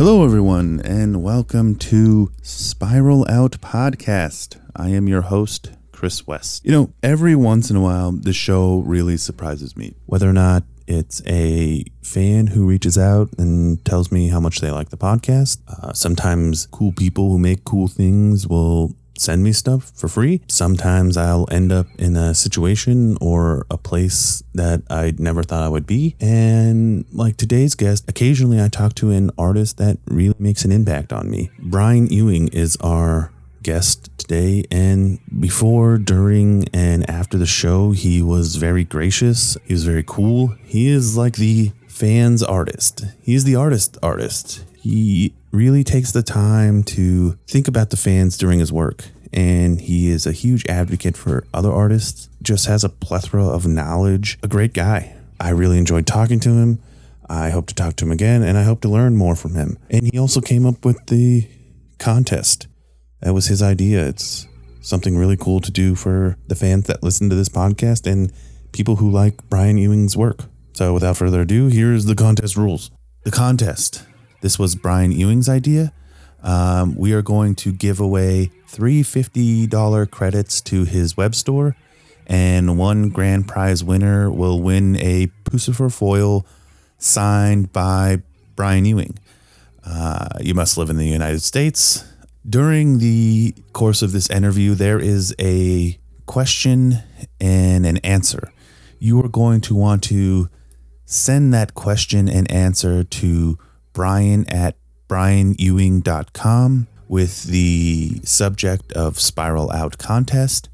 [0.00, 4.58] Hello, everyone, and welcome to Spiral Out Podcast.
[4.74, 6.64] I am your host, Chris West.
[6.64, 9.92] You know, every once in a while, the show really surprises me.
[10.06, 14.70] Whether or not it's a fan who reaches out and tells me how much they
[14.70, 15.58] like the podcast.
[15.68, 20.40] Uh, sometimes cool people who make cool things will send me stuff for free.
[20.48, 25.68] Sometimes I'll end up in a situation or a place that I never thought I
[25.68, 26.16] would be.
[26.20, 31.12] And like today's guest, occasionally I talk to an artist that really makes an impact
[31.12, 31.50] on me.
[31.58, 33.30] Brian Ewing is our
[33.62, 34.64] guest today.
[34.70, 39.56] And before, during, and after the show, he was very gracious.
[39.66, 40.54] He was very cool.
[40.64, 43.04] He is like the fans artist.
[43.20, 44.64] He's the artist artist.
[44.80, 49.04] He really takes the time to think about the fans during his work.
[49.30, 54.38] And he is a huge advocate for other artists, just has a plethora of knowledge,
[54.42, 55.14] a great guy.
[55.38, 56.78] I really enjoyed talking to him.
[57.28, 59.76] I hope to talk to him again and I hope to learn more from him.
[59.90, 61.46] And he also came up with the
[61.98, 62.66] contest.
[63.20, 64.08] That was his idea.
[64.08, 64.48] It's
[64.80, 68.32] something really cool to do for the fans that listen to this podcast and
[68.72, 70.44] people who like Brian Ewing's work.
[70.72, 72.90] So without further ado, here's the contest rules.
[73.24, 74.06] The contest.
[74.40, 75.92] This was Brian Ewing's idea.
[76.42, 81.76] Um, we are going to give away three $50 credits to his web store,
[82.26, 86.46] and one grand prize winner will win a Puscifer foil
[86.98, 88.22] signed by
[88.56, 89.18] Brian Ewing.
[89.84, 92.04] Uh, you must live in the United States.
[92.48, 96.98] During the course of this interview, there is a question
[97.40, 98.52] and an answer.
[98.98, 100.48] You are going to want to
[101.04, 103.58] send that question and answer to
[103.92, 104.76] Brian at
[105.08, 110.68] brianewing.com with the subject of Spiral Out Contest.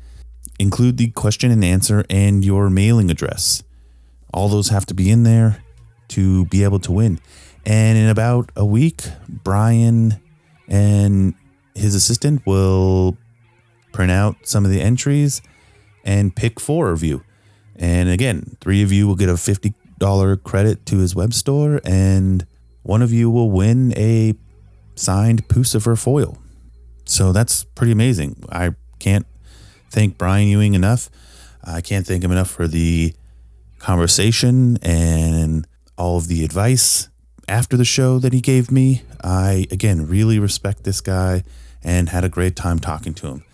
[0.59, 3.63] Include the question and answer and your mailing address.
[4.33, 5.63] All those have to be in there
[6.09, 7.21] to be able to win.
[7.65, 10.21] And in about a week, Brian
[10.69, 11.35] and
[11.75, 13.17] his assistant will
[13.93, 15.43] print out some of the entries
[16.05, 17.23] and pick four of you.
[17.75, 22.47] And again, three of you will get a $50 credit to his web store, and
[22.87, 24.33] one of you will win a
[24.95, 26.39] signed Puscifer foil.
[27.05, 28.45] So that's pretty amazing.
[28.49, 29.27] I can't
[29.91, 31.11] thank Brian Ewing enough.
[31.65, 33.13] I can't thank him enough for the
[33.81, 35.67] conversation and
[35.99, 37.09] all of the advice
[37.49, 39.03] after the show that he gave me.
[39.23, 41.43] I, again, really respect this guy
[41.83, 43.45] and had a great time talking to him.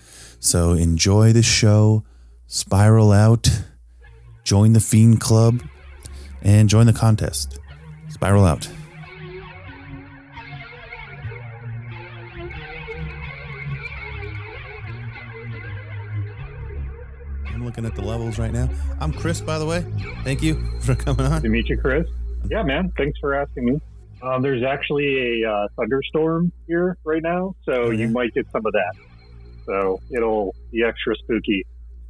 [0.40, 2.04] So enjoy the show,
[2.48, 3.48] spiral out,
[4.44, 5.62] join the Fiend Club,
[6.42, 7.58] and join the contest.
[8.10, 8.68] Spiral out.
[17.72, 18.68] Looking at the levels right now.
[19.00, 19.80] I'm Chris, by the way.
[20.24, 21.40] Thank you for coming on.
[21.40, 22.06] to meet you, Chris.
[22.50, 22.92] Yeah, man.
[22.98, 23.80] Thanks for asking me.
[24.20, 28.00] Um, there's actually a uh, thunderstorm here right now, so Oh, yeah?
[28.00, 28.92] you might get some of that.
[29.64, 31.64] So it'll be extra spooky.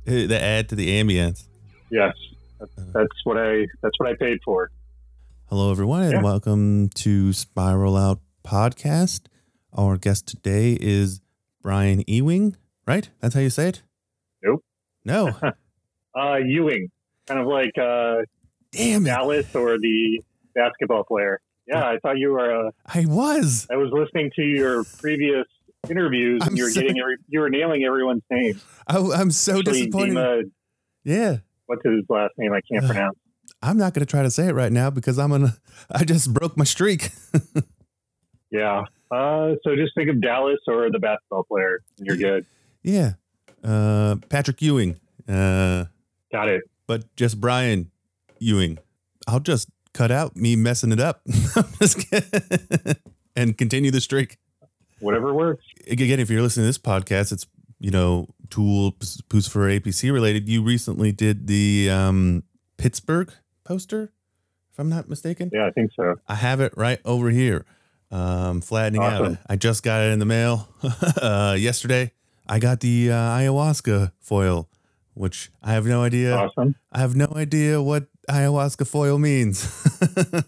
[0.04, 1.46] Uh, The add to the ambience.
[1.90, 2.14] Yes,
[2.58, 2.82] that's, Uh.
[2.92, 4.68] that's what I that's what I paid for.
[5.46, 6.22] Hello, everyone, and Yeah.
[6.22, 9.26] welcome to Spiral Out Podcast.
[9.72, 11.20] Our guest today is
[11.62, 13.08] Brian Ewing, right?
[13.20, 13.82] That's how you say it?
[14.42, 14.64] Nope.
[15.04, 15.32] No.
[16.14, 16.90] Uh, Ewing,
[17.26, 18.16] kind of like uh,
[18.70, 19.08] Damn it.
[19.08, 20.20] Dallas or the
[20.54, 21.40] basketball player.
[21.66, 22.66] Yeah, I thought you were.
[22.66, 23.66] Uh, I was.
[23.72, 25.46] I was listening to your previous
[25.88, 28.60] interviews, and you were so- getting every, you were nailing everyone's name.
[28.86, 30.16] I, I'm so disappointed.
[30.18, 30.42] Dima,
[31.02, 31.38] yeah.
[31.64, 32.52] what's his last name?
[32.52, 33.18] I can't Uh, pronounce.
[33.62, 35.56] I'm not going to try to say it right now because I'm to,
[35.90, 37.08] I just broke my streak.
[38.50, 38.82] Yeah.
[39.10, 42.44] Uh, so just think of Dallas or the basketball player, and you're good.
[42.82, 43.12] yeah.
[43.62, 44.98] Uh, Patrick Ewing.
[45.28, 45.84] Uh,
[46.32, 46.62] Got it.
[46.86, 47.90] but just Brian
[48.38, 48.78] Ewing.
[49.28, 51.22] I'll just cut out me messing it up.
[51.56, 52.96] I'm just kidding.
[53.36, 54.38] and continue the streak.
[55.00, 55.64] Whatever works.
[55.88, 57.46] again, if you're listening to this podcast, it's
[57.80, 60.48] you know Tool, Puscifer APC related.
[60.48, 62.44] You recently did the um,
[62.76, 63.32] Pittsburgh
[63.64, 64.12] poster,
[64.72, 65.50] if I'm not mistaken.
[65.52, 66.14] Yeah, I think so.
[66.28, 67.64] I have it right over here,
[68.12, 69.32] um, flattening Awesome.
[69.32, 69.38] out.
[69.48, 70.68] I just got it in the mail
[71.20, 72.12] uh, yesterday.
[72.48, 74.68] I got the uh, ayahuasca foil,
[75.14, 76.34] which I have no idea.
[76.36, 76.74] Awesome.
[76.90, 79.64] I have no idea what ayahuasca foil means.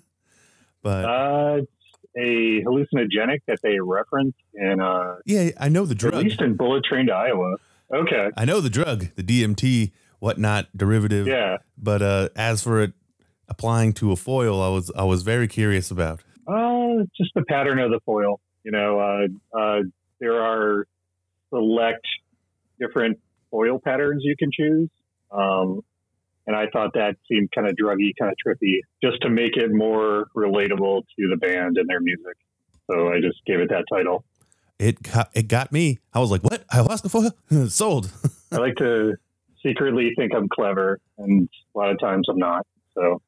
[0.82, 1.70] but Uh, it's
[2.16, 6.14] a hallucinogenic that they reference in, uh, yeah, I know the drug.
[6.14, 7.56] at least in Bullet Train to Iowa.
[7.92, 8.30] Okay.
[8.36, 11.26] I know the drug, the DMT, whatnot derivative.
[11.26, 11.58] Yeah.
[11.76, 12.92] But uh, as for it
[13.48, 16.20] applying to a foil, I was I was very curious about.
[16.46, 18.40] Uh, just the pattern of the foil.
[18.64, 19.80] You know, uh, uh,
[20.20, 20.86] there are
[21.50, 22.06] select
[22.80, 23.18] different
[23.50, 24.88] foil patterns you can choose.
[25.30, 25.80] Um,
[26.46, 29.72] and I thought that seemed kind of druggy, kind of trippy, just to make it
[29.72, 32.36] more relatable to the band and their music.
[32.90, 34.24] So I just gave it that title.
[34.78, 36.00] It got, it got me.
[36.12, 36.64] I was like, what?
[36.70, 37.10] i Ayahuasca
[37.50, 37.68] foil?
[37.68, 38.10] Sold.
[38.52, 39.14] I like to
[39.64, 42.66] secretly think I'm clever, and a lot of times I'm not.
[42.94, 43.22] So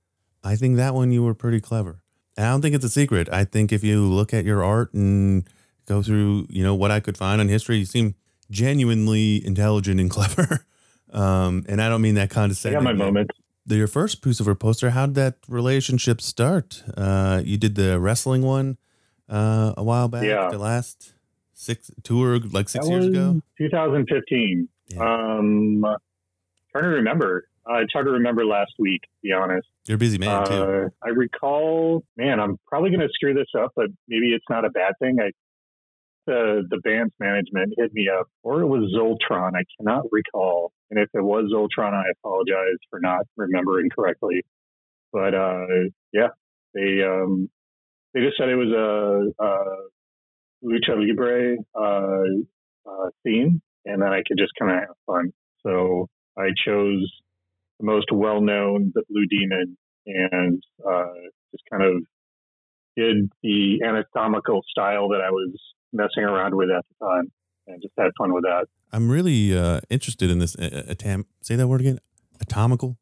[0.45, 2.03] I think that one you were pretty clever.
[2.37, 3.29] And I don't think it's a secret.
[3.33, 5.49] I think if you look at your art and
[5.87, 8.15] go through, you know, what I could find on history, you seem
[8.51, 10.67] genuinely intelligent and clever.
[11.13, 12.79] Um, and I don't mean that I condescending.
[12.81, 13.31] got my moment.
[13.67, 16.83] The- Your first Puscifer poster, how did that relationship start?
[16.97, 18.77] Uh, you did the wrestling one
[19.29, 20.25] uh, a while back.
[20.25, 20.49] Yeah.
[20.51, 21.15] The last
[21.55, 23.41] six tour, like six That years ago.
[23.59, 24.69] 2015.
[24.89, 24.99] Yeah.
[25.01, 25.81] Um,
[26.71, 27.49] trying to remember.
[27.67, 29.03] I tried to remember last week.
[29.03, 29.67] To be honest.
[29.87, 30.53] You're a busy man too.
[30.53, 34.65] Uh, I recall, man, I'm probably going to screw this up, but maybe it's not
[34.65, 35.19] a bad thing.
[35.21, 35.31] I
[36.27, 39.53] the the band's management hit me up, or it was Zoltron.
[39.55, 44.43] I cannot recall, and if it was Zoltron, I apologize for not remembering correctly.
[45.13, 45.67] But uh,
[46.13, 46.29] yeah,
[46.75, 47.49] they um,
[48.13, 49.57] they just said it was a, a
[50.65, 55.33] lucha libre uh, uh, theme, and then I could just kind of have fun.
[55.63, 57.11] So I chose
[57.79, 59.77] the most well-known, the Blue Demon,
[60.07, 61.13] and uh,
[61.53, 62.03] just kind of
[62.97, 65.53] did the anatomical style that I was
[65.97, 67.33] messing around with at the time,
[67.67, 68.67] and just had fun with that.
[68.93, 70.55] I'm really uh, interested in this.
[70.57, 71.99] Uh, atom- say that word again.
[72.41, 72.99] Atomical.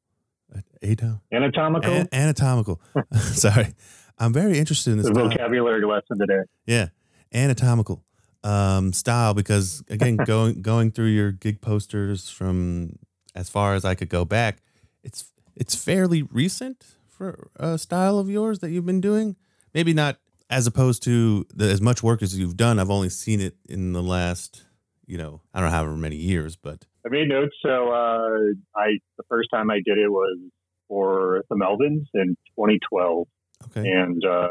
[0.55, 1.21] Uh, Atom.
[1.33, 2.81] Anatomical, A- anatomical.
[3.21, 3.75] Sorry.
[4.19, 5.09] I'm very interested in this.
[5.09, 5.29] the style.
[5.29, 6.43] vocabulary lesson today.
[6.67, 6.89] Yeah,
[7.33, 8.05] anatomical
[8.45, 12.99] um, style because again, going going through your gig posters from
[13.35, 14.59] as far as I could go back,
[15.03, 19.37] it's it's fairly recent for a style of yours that you've been doing.
[19.73, 20.19] Maybe not
[20.51, 22.79] as opposed to the, as much work as you've done.
[22.79, 24.65] I've only seen it in the last,
[25.07, 27.55] you know, I don't know however many years, but I made notes.
[27.65, 30.39] So uh, I the first time I did it was
[30.89, 33.27] for the Melvins in 2012.
[33.67, 34.49] okay, and uh,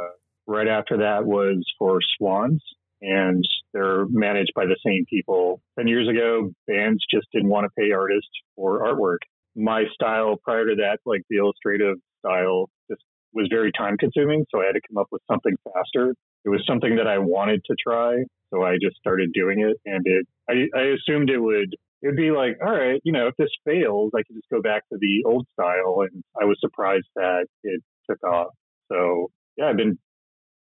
[0.48, 2.62] right after that was for Swans,
[3.01, 3.44] and
[3.74, 5.62] they're managed by the same people.
[5.78, 9.19] Ten years ago, bands just didn't want to pay artists for artwork.
[9.56, 12.69] My style prior to that, like the illustrative style,
[13.33, 16.15] was very time consuming, so I had to come up with something faster.
[16.45, 20.03] It was something that I wanted to try, so I just started doing it, and
[20.06, 20.27] it.
[20.50, 21.74] I, I assumed it would.
[22.01, 24.62] It would be like, all right, you know, if this fails, I could just go
[24.62, 28.53] back to the old style, and I was surprised that it took off.
[28.91, 29.97] So yeah, I've been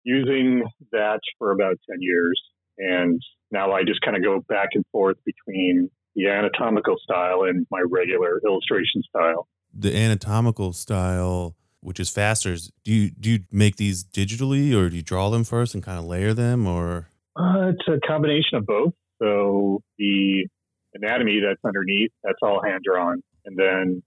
[0.04, 2.42] using that for about 10 years.
[2.78, 3.22] And
[3.52, 7.82] now I just kind of go back and forth between the anatomical style and my
[7.90, 9.48] regular illustration style.
[9.78, 12.56] the anatomical style, which is faster.
[12.84, 16.00] Do you do you make these digitally or do you draw them first and kind
[16.00, 17.10] of layer them or?
[17.36, 18.94] Uh, it's a combination of both.
[19.22, 20.48] So the
[20.94, 23.22] anatomy that's underneath, that's all hand drawn.
[23.46, 24.04] And then,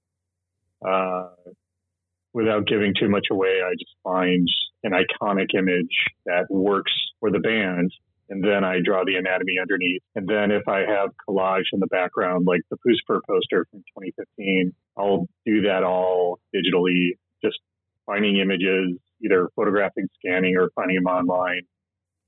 [0.86, 1.28] uh,
[2.32, 4.48] without giving too much away, I just find
[4.82, 5.94] an iconic image
[6.26, 7.92] that works for the band.
[8.31, 10.02] And then I draw the anatomy underneath.
[10.14, 14.74] And then if I have collage in the background, like the Puscifer poster from 2015,
[14.98, 17.12] I'll do that all digitally,
[17.44, 17.58] just
[18.06, 21.62] finding images, either photographing, scanning, or finding them online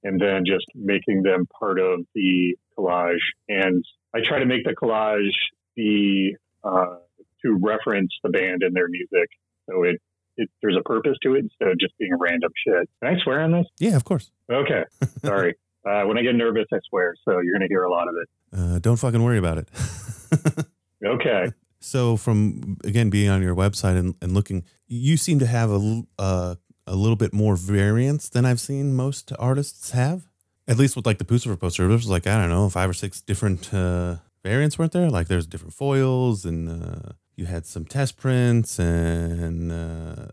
[0.02, 3.18] and then just making them part of the collage.
[3.48, 3.84] And
[4.14, 5.34] I try to make the collage
[5.76, 6.96] be uh,
[7.42, 9.28] to reference the band and their music,
[9.68, 10.00] so it,
[10.36, 12.88] it there's a purpose to it instead of just being random shit.
[13.02, 13.66] Can I swear on this?
[13.78, 14.30] Yeah, of course.
[14.50, 14.84] Okay,
[15.24, 15.54] sorry.
[15.86, 17.14] Uh, when I get nervous, I swear.
[17.24, 18.28] So you're going to hear a lot of it.
[18.52, 19.68] Uh, don't fucking worry about it.
[21.04, 21.46] Okay.
[21.80, 26.02] So, from again being on your website and, and looking, you seem to have a
[26.18, 26.54] uh,
[26.86, 30.28] a little bit more variance than I've seen most artists have.
[30.68, 32.94] At least with like the Puscifer poster, there was like I don't know five or
[32.94, 35.08] six different uh, variants, weren't there?
[35.08, 40.26] Like there's different foils, and uh, you had some test prints and uh,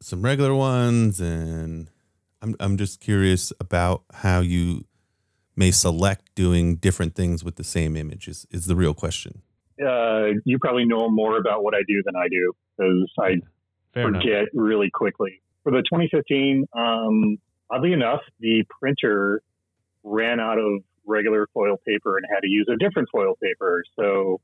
[0.00, 1.88] some regular ones, and
[2.40, 4.84] I'm I'm just curious about how you
[5.54, 8.28] may select doing different things with the same image.
[8.28, 9.42] Is is the real question?
[9.82, 13.40] Uh, you probably know more about what I do than I do because I
[13.94, 14.22] Fair enough.
[14.22, 15.42] forget really quickly.
[15.64, 17.38] For the 2015, um,
[17.70, 19.42] oddly enough, the printer
[20.02, 23.82] ran out of regular foil paper and had to use a different foil paper.
[23.98, 24.40] So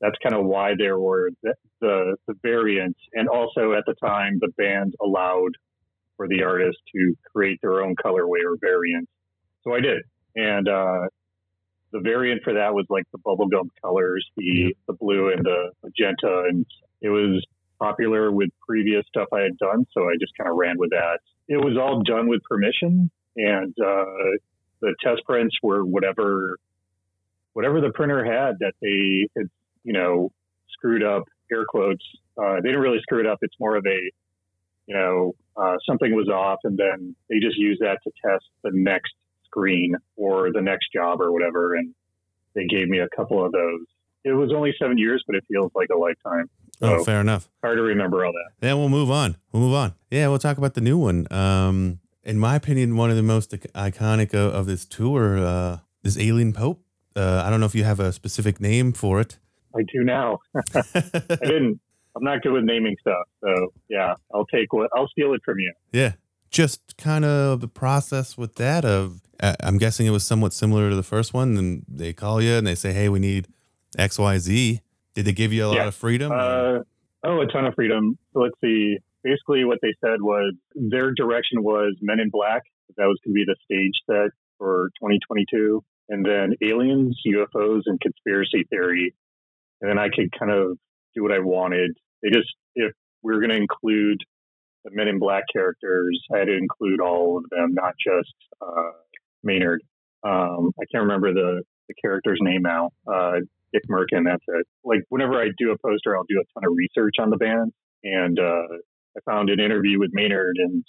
[0.00, 2.98] that's kind of why there were the, the, the variants.
[3.12, 5.52] And also at the time, the band allowed
[6.16, 9.08] for the artist to create their own colorway or variant.
[9.62, 10.02] So I did.
[10.36, 11.08] And uh,
[11.92, 16.44] the variant for that was like the bubblegum colors, the, the blue and the magenta.
[16.48, 16.66] And
[17.00, 17.44] it was
[17.78, 21.20] popular with previous stuff I had done, so I just kind of ran with that.
[21.48, 24.38] It was all done with permission, and uh,
[24.80, 26.58] the test prints were whatever
[27.52, 29.50] whatever the printer had that they had,
[29.82, 30.30] you know,
[30.72, 31.24] screwed up.
[31.52, 32.04] Air quotes.
[32.40, 33.38] Uh, they didn't really screw it up.
[33.42, 34.10] It's more of a
[34.90, 38.72] you know, uh, something was off, and then they just used that to test the
[38.74, 39.12] next
[39.50, 41.74] screen or the next job or whatever.
[41.74, 41.94] And
[42.54, 43.80] they gave me a couple of those.
[44.24, 46.50] It was only seven years, but it feels like a lifetime.
[46.82, 47.48] Oh, fair enough.
[47.62, 48.50] Hard to remember all that.
[48.60, 49.36] Then we'll move on.
[49.52, 49.94] We'll move on.
[50.10, 51.26] Yeah, we'll talk about the new one.
[51.30, 56.18] Um, in my opinion, one of the most iconic of, of this tour uh, is
[56.18, 56.82] Alien Pope.
[57.16, 59.38] Uh, I don't know if you have a specific name for it.
[59.74, 60.38] I do now.
[60.74, 60.82] I
[61.42, 61.80] didn't.
[62.16, 63.26] I'm not good with naming stuff.
[63.42, 65.72] So yeah, I'll take what I'll steal it from you.
[65.92, 66.12] yeah,
[66.50, 68.84] just kind of the process with that.
[68.84, 71.56] Of uh, I'm guessing it was somewhat similar to the first one.
[71.56, 73.48] And they call you and they say, "Hey, we need
[73.96, 74.80] X, Y, Z."
[75.14, 76.30] Did they give you a lot of freedom?
[76.30, 76.80] Uh,
[77.24, 78.16] oh, a ton of freedom.
[78.32, 78.98] So let's see.
[79.22, 82.62] Basically, what they said was their direction was Men in Black.
[82.96, 88.00] That was going to be the stage set for 2022, and then aliens, UFOs, and
[88.00, 89.14] conspiracy theory.
[89.80, 90.78] And then I could kind of
[91.14, 91.96] do what I wanted.
[92.22, 92.92] They just if
[93.22, 94.20] we're going to include
[94.84, 98.92] the Men in Black characters, I had to include all of them, not just uh,
[99.42, 99.82] Maynard.
[100.22, 102.90] Um, I can't remember the the character's name now.
[103.10, 103.40] Uh,
[103.72, 104.66] Dick Merkin, that's it.
[104.84, 107.72] Like whenever I do a poster, I'll do a ton of research on the band.
[108.04, 108.66] And uh,
[109.16, 110.84] I found an interview with Maynard, and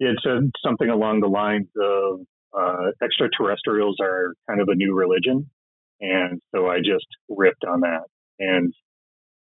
[0.00, 2.20] had said something along the lines of
[2.56, 5.50] uh, extraterrestrials are kind of a new religion.
[6.00, 8.04] And so I just ripped on that.
[8.38, 8.72] And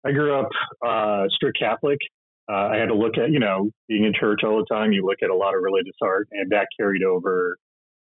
[0.05, 0.49] I grew up
[0.85, 1.99] uh, strict Catholic.
[2.49, 5.05] Uh, I had to look at, you know, being in church all the time, you
[5.05, 7.57] look at a lot of religious art, and that carried over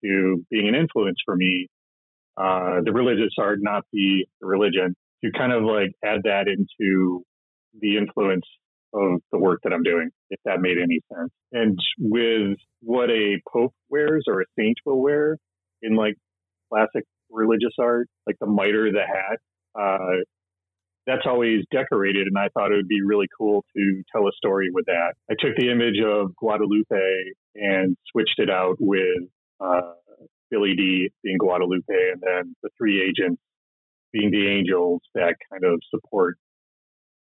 [0.04, 1.68] to being an influence for me
[2.38, 7.25] uh, the religious art, not the, religion, to kind of like add that into
[7.80, 8.47] the influence
[8.95, 11.30] of the work that I'm doing, if that made any sense.
[11.52, 15.37] And with what a pope wears or a saint will wear
[15.83, 16.14] in like
[16.73, 19.38] classic religious art, like the mitre, the hat,
[19.78, 20.23] uh,
[21.09, 22.27] that's always decorated.
[22.27, 25.15] And I thought it would be really cool to tell a story with that.
[25.31, 29.25] I took the image of Guadalupe and switched it out with
[29.59, 29.95] uh,
[30.50, 33.41] Billy D being Guadalupe, and then the three agents
[34.12, 36.37] being the angels that kind of support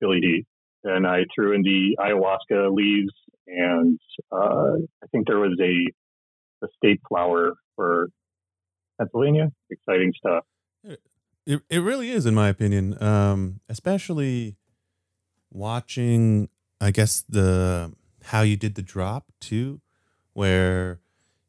[0.00, 0.44] Billy D.
[0.84, 3.12] And I threw in the ayahuasca leaves,
[3.46, 3.98] and
[4.30, 8.08] uh, I think there was a, a state flower for
[8.98, 9.48] Pennsylvania.
[9.70, 10.44] Exciting stuff.
[11.48, 13.02] It it really is, in my opinion.
[13.02, 14.56] Um, especially
[15.50, 19.80] watching, I guess the how you did the drop too,
[20.34, 21.00] where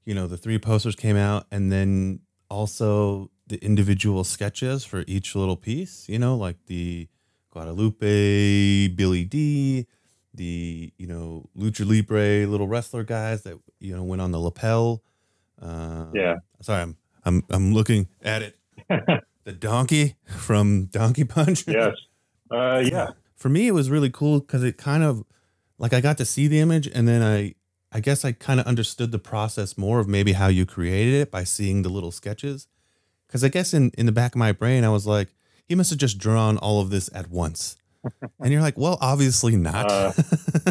[0.05, 5.35] you know the three posters came out, and then also the individual sketches for each
[5.35, 6.07] little piece.
[6.07, 7.09] You know, like the
[7.51, 9.85] Guadalupe, Billy D,
[10.33, 15.03] the you know Lucha Libre little wrestler guys that you know went on the lapel.
[15.61, 16.35] Uh, Yeah.
[16.61, 18.55] Sorry, I'm I'm I'm looking at it
[19.49, 21.63] the donkey from Donkey Punch.
[21.67, 21.95] yes.
[22.51, 23.09] Uh, yeah.
[23.35, 25.23] For me, it was really cool because it kind of
[25.79, 27.55] like I got to see the image, and then I
[27.91, 31.31] I guess I kind of understood the process more of maybe how you created it
[31.31, 32.67] by seeing the little sketches.
[33.27, 35.29] Because I guess in in the back of my brain, I was like,
[35.67, 37.75] he must have just drawn all of this at once,
[38.39, 39.91] and you're like, well, obviously not.
[39.91, 40.11] Uh,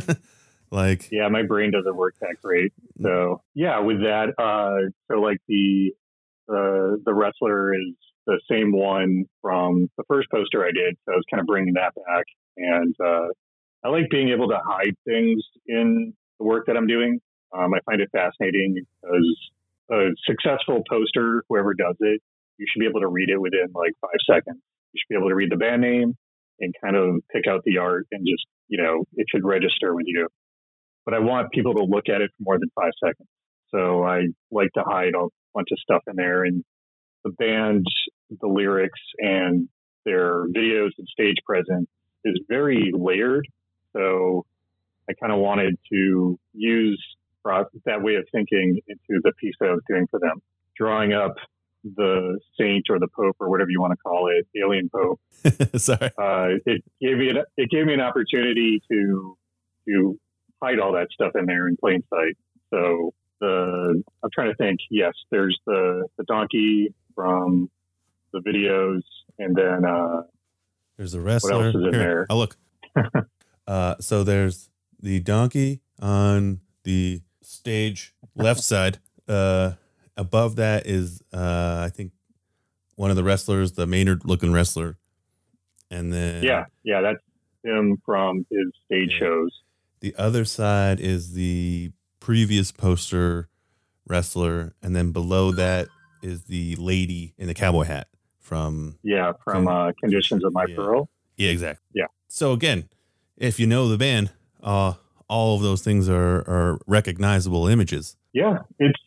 [0.70, 2.72] like, Yeah, my brain doesn't work that great.
[3.02, 5.94] So yeah, with that, uh, so like the
[6.46, 7.94] the the wrestler is
[8.28, 10.96] the same one from the first poster I did.
[11.04, 12.24] So I was kind of bringing that back,
[12.58, 13.28] and uh,
[13.82, 17.20] I like being able to hide things in the work that I'm doing.
[17.56, 19.50] Um, I find it fascinating because
[19.90, 22.20] a successful poster, whoever does it,
[22.58, 24.60] you should be able to read it within like five seconds.
[24.92, 26.14] You should be able to read the band name
[26.60, 30.04] and kind of pick out the art and just, you know, it should register with
[30.06, 30.28] you.
[31.06, 33.28] But I want people to look at it for more than five seconds.
[33.70, 36.62] So I like to hide a bunch of stuff in there and
[37.24, 37.86] the band,
[38.30, 39.68] the lyrics and
[40.04, 41.88] their videos and stage presence
[42.24, 43.46] is very layered.
[43.94, 44.44] So
[45.08, 47.02] I kind of wanted to use
[47.86, 50.42] that way of thinking into the piece that I was doing for them,
[50.76, 51.34] drawing up
[51.82, 55.20] the saint or the pope or whatever you want to call it, alien pope.
[55.80, 56.10] sorry.
[56.18, 59.36] Uh, it gave me an, it gave me an opportunity to
[59.88, 60.18] to
[60.62, 62.36] hide all that stuff in there in plain sight.
[62.70, 64.80] So the I'm trying to think.
[64.90, 67.70] Yes, there's the the donkey from
[68.32, 69.02] the videos,
[69.38, 70.22] and then uh,
[70.96, 71.56] There's a wrestler.
[71.56, 72.26] What else is in Here, there?
[72.30, 72.56] Oh, look.
[73.66, 74.70] uh, so there's
[75.00, 78.98] the donkey on the stage left side.
[79.26, 79.72] Uh,
[80.16, 82.12] above that is, uh, I think,
[82.96, 84.96] one of the wrestlers, the Maynard looking wrestler.
[85.90, 87.22] And then yeah, yeah, that's
[87.64, 89.18] him from his stage Yeah.
[89.20, 89.62] shows.
[90.00, 93.48] the other side is the previous poster
[94.06, 94.74] wrestler.
[94.82, 95.88] And then below that
[96.22, 98.08] is the lady in the cowboy hat
[98.48, 100.76] from Yeah, from uh, Conditions of My Yeah.
[100.76, 101.08] Parole.
[101.36, 101.84] Yeah, exactly.
[101.94, 102.06] Yeah.
[102.28, 102.88] So again,
[103.36, 104.30] if you know the band,
[104.62, 104.94] uh,
[105.28, 108.16] all of those things are, are recognizable images.
[108.32, 108.98] Yeah, it's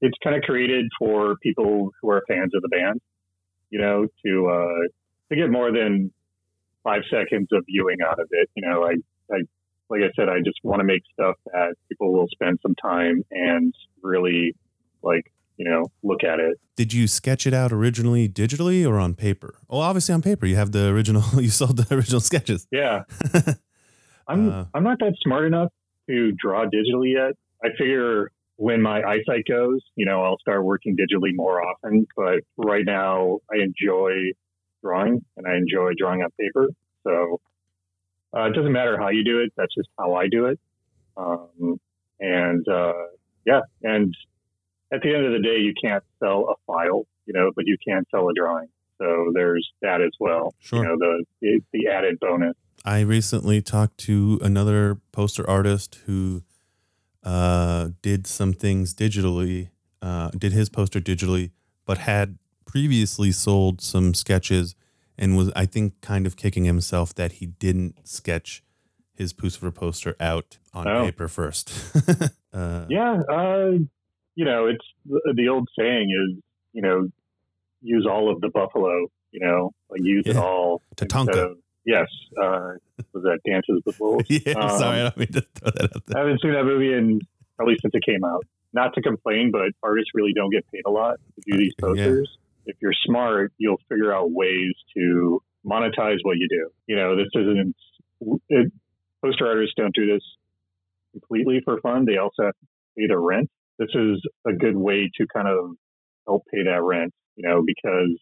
[0.00, 3.00] it's kind of created for people who are fans of the band,
[3.70, 4.88] you know, to uh,
[5.28, 6.12] to get more than
[6.84, 8.48] five seconds of viewing out of it.
[8.54, 8.94] You know, I,
[9.34, 9.38] I
[9.90, 13.24] like I said, I just want to make stuff that people will spend some time
[13.32, 14.54] and really
[15.02, 16.58] like you know look at it.
[16.76, 19.56] Did you sketch it out originally digitally or on paper?
[19.68, 20.46] Oh, obviously on paper.
[20.46, 21.22] You have the original.
[21.38, 22.66] You sold the original sketches.
[22.70, 23.02] Yeah,
[24.28, 25.72] I'm uh, I'm not that smart enough
[26.08, 27.34] to draw digitally yet.
[27.62, 32.06] I figure when my eyesight goes, you know, I'll start working digitally more often.
[32.16, 34.32] But right now, I enjoy
[34.82, 36.68] drawing and I enjoy drawing on paper.
[37.04, 37.40] So
[38.36, 39.52] uh, it doesn't matter how you do it.
[39.56, 40.58] That's just how I do it.
[41.16, 41.80] Um,
[42.20, 42.92] and uh,
[43.46, 44.14] yeah, and
[44.92, 47.76] at the end of the day, you can't sell a file, you know, but you
[47.86, 48.68] can sell a drawing.
[48.98, 50.54] So there's that as well.
[50.58, 50.82] Sure.
[50.82, 52.54] You know, the, the, the added bonus.
[52.84, 56.42] I recently talked to another poster artist who
[57.22, 61.50] uh, did some things digitally, uh, did his poster digitally,
[61.84, 64.74] but had previously sold some sketches
[65.16, 68.62] and was, I think, kind of kicking himself that he didn't sketch
[69.14, 71.04] his Puscifer poster out on oh.
[71.04, 71.72] paper first.
[72.52, 73.72] uh, yeah, uh,
[74.38, 74.84] you know, it's
[75.34, 76.42] the old saying is,
[76.72, 77.08] you know,
[77.82, 79.06] use all of the buffalo.
[79.32, 80.32] You know, like use yeah.
[80.32, 80.80] it all.
[80.96, 81.56] Tatanka.
[81.84, 82.06] yes,
[82.40, 82.72] uh,
[83.12, 84.24] was that Dances with Wolves?
[84.28, 86.16] yeah, um, sorry, I don't mean to throw that out there.
[86.16, 87.20] I haven't seen that movie in
[87.56, 88.44] probably since it came out.
[88.72, 92.28] Not to complain, but artists really don't get paid a lot to do these posters.
[92.30, 96.70] Yeah if you're smart, you'll figure out ways to monetize what you do.
[96.86, 97.74] You know, this isn't
[98.50, 98.72] it,
[99.24, 100.22] poster artists don't do this
[101.12, 102.04] completely for fun.
[102.04, 102.66] They also have to
[102.96, 103.50] pay their rent.
[103.78, 105.76] This is a good way to kind of
[106.26, 108.18] help pay that rent, you know, because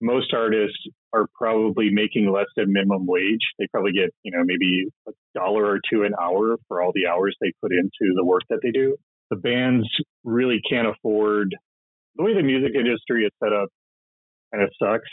[0.00, 0.78] most artists
[1.12, 3.40] are probably making less than minimum wage.
[3.58, 7.06] They probably get, you know, maybe a dollar or two an hour for all the
[7.06, 8.96] hours they put into the work that they do.
[9.30, 9.88] The bands
[10.24, 11.54] really can't afford
[12.16, 13.68] the way the music industry is set up
[14.52, 15.08] kind of sucks,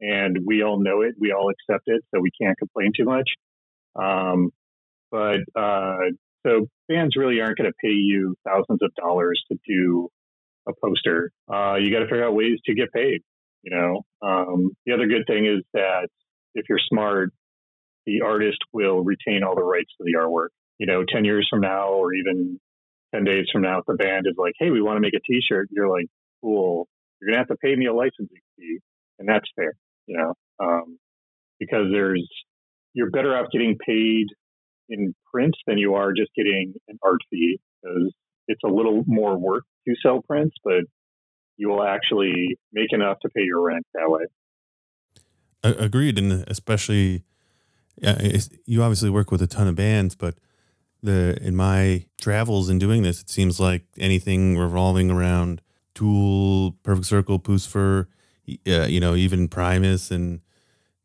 [0.00, 1.14] and we all know it.
[1.18, 3.28] We all accept it, so we can't complain too much.
[3.94, 4.50] Um,
[5.10, 5.96] but uh,
[6.46, 10.08] so bands really aren't going to pay you thousands of dollars to do
[10.68, 11.30] a poster.
[11.52, 13.22] Uh, you got to figure out ways to get paid.
[13.62, 16.08] You know, um, the other good thing is that
[16.54, 17.30] if you're smart,
[18.06, 20.48] the artist will retain all the rights to the artwork.
[20.78, 22.58] You know, 10 years from now, or even
[23.14, 25.20] 10 days from now, if the band is like, hey, we want to make a
[25.24, 26.06] t shirt, you're like,
[26.42, 26.88] cool.
[27.20, 28.78] You're going to have to pay me a licensing fee,
[29.20, 29.74] and that's fair,
[30.06, 30.98] you know, um,
[31.60, 32.28] because there's
[32.94, 34.26] you're better off getting paid
[34.92, 38.12] in print than you are just getting an art fee because
[38.48, 40.82] it's a little more work to sell prints, but
[41.56, 44.24] you will actually make enough to pay your rent that way.
[45.64, 47.24] Agreed, and especially
[48.66, 50.34] you obviously work with a ton of bands, but
[51.02, 55.60] the in my travels in doing this, it seems like anything revolving around
[55.94, 58.06] Tool, Perfect Circle, Puscifer,
[58.66, 60.40] uh, you know, even Primus, and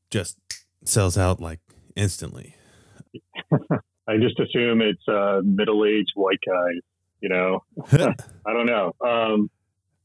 [0.09, 0.37] just
[0.83, 1.59] sells out like
[1.95, 2.55] instantly.
[4.07, 6.79] I just assume it's a middle-aged white guy.
[7.21, 8.93] You know, I don't know.
[9.05, 9.49] Um,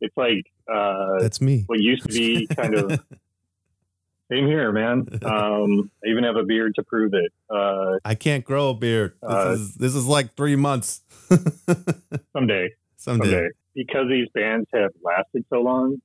[0.01, 1.65] it's like uh, that's me.
[1.67, 2.91] What used to be kind of
[4.31, 5.07] same here, man.
[5.23, 7.33] Um, I even have a beard to prove it.
[7.51, 9.15] Uh, I can't grow a beard.
[9.21, 11.03] This uh, is this is like three months.
[11.29, 11.51] someday,
[12.33, 15.97] someday, someday because these bands have lasted so long,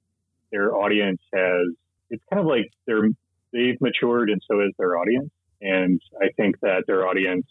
[0.52, 1.67] their audience has
[2.10, 3.10] it's kind of like they're
[3.54, 5.30] they've matured and so has their audience.
[5.62, 7.48] And I think that their audience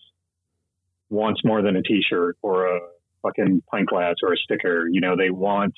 [1.09, 2.81] wants more than a t-shirt or a
[3.23, 4.87] fucking pint glass or a sticker.
[4.88, 5.75] You know, they want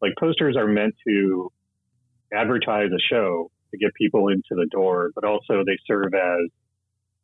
[0.00, 1.52] like posters are meant to
[2.32, 6.50] advertise a show to get people into the door, but also they serve as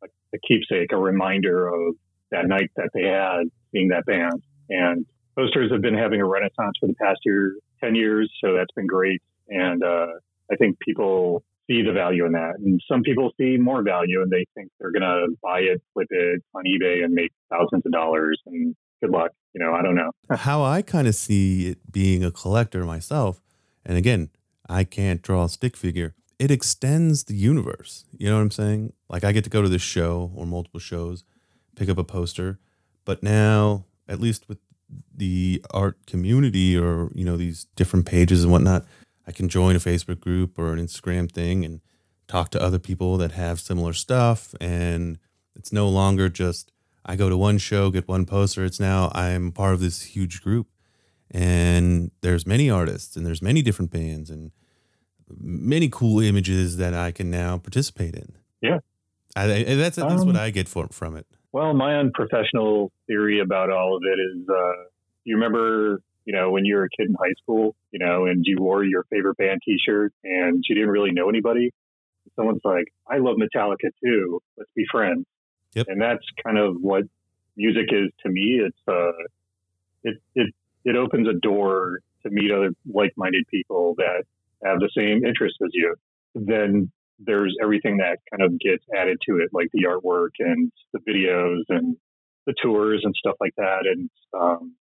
[0.03, 1.95] a, a keepsake, a reminder of
[2.31, 4.43] that night that they had seeing that band.
[4.69, 5.05] And
[5.35, 8.31] posters have been having a renaissance for the past year, 10 years.
[8.43, 9.21] So that's been great.
[9.49, 10.07] And uh,
[10.51, 12.55] I think people see the value in that.
[12.57, 16.07] And some people see more value and they think they're going to buy it, flip
[16.09, 18.41] it on eBay and make thousands of dollars.
[18.45, 19.31] And good luck.
[19.53, 20.11] You know, I don't know.
[20.31, 23.41] How I kind of see it being a collector myself.
[23.85, 24.29] And again,
[24.69, 26.15] I can't draw a stick figure.
[26.39, 28.05] It extends the universe.
[28.11, 28.93] You know what I'm saying?
[29.09, 31.23] Like I get to go to this show or multiple shows,
[31.75, 32.59] pick up a poster.
[33.05, 34.59] But now, at least with
[35.15, 38.85] the art community or you know these different pages and whatnot
[39.27, 41.81] i can join a facebook group or an instagram thing and
[42.27, 45.17] talk to other people that have similar stuff and
[45.55, 46.71] it's no longer just
[47.05, 48.65] i go to one show get one poster.
[48.65, 50.67] It's now i'm part of this huge group
[51.31, 54.51] and there's many artists and there's many different bands and
[55.29, 58.33] many cool images that i can now participate in.
[58.61, 58.79] Yeah.
[59.35, 61.27] I, that's that's um, what i get for, from it.
[61.51, 64.83] Well, my unprofessional theory about all of it is, uh,
[65.23, 68.43] you remember, you know, when you were a kid in high school, you know, and
[68.45, 71.71] you wore your favorite band T-shirt and you didn't really know anybody.
[72.35, 74.41] Someone's like, "I love Metallica too.
[74.57, 75.25] Let's be friends."
[75.73, 75.85] Yep.
[75.87, 77.03] And that's kind of what
[77.55, 78.59] music is to me.
[78.61, 79.23] It's uh,
[80.03, 84.25] it it it opens a door to meet other like-minded people that
[84.65, 85.95] have the same interests as you.
[86.35, 90.99] Then there's everything that kind of gets added to it, like the artwork and the
[90.99, 91.95] videos and
[92.45, 93.85] the tours and stuff like that.
[93.85, 94.73] And um,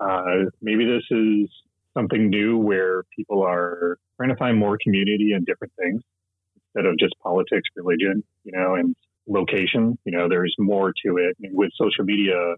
[0.00, 1.48] uh, maybe this is
[1.94, 6.02] something new where people are trying to find more community in different things
[6.74, 8.94] instead of just politics, religion, you know, and
[9.26, 9.98] location.
[10.04, 11.36] You know, there's more to it.
[11.42, 12.54] And with social media,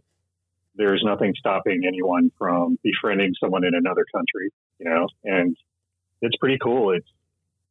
[0.74, 5.56] there's nothing stopping anyone from befriending someone in another country, you know, and
[6.20, 6.92] it's pretty cool.
[6.92, 7.08] It's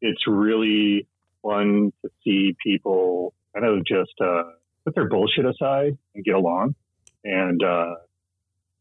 [0.02, 1.08] it's really
[1.44, 4.44] fun to see people kind of just uh,
[4.84, 6.76] put their bullshit aside and get along,
[7.24, 7.96] and uh,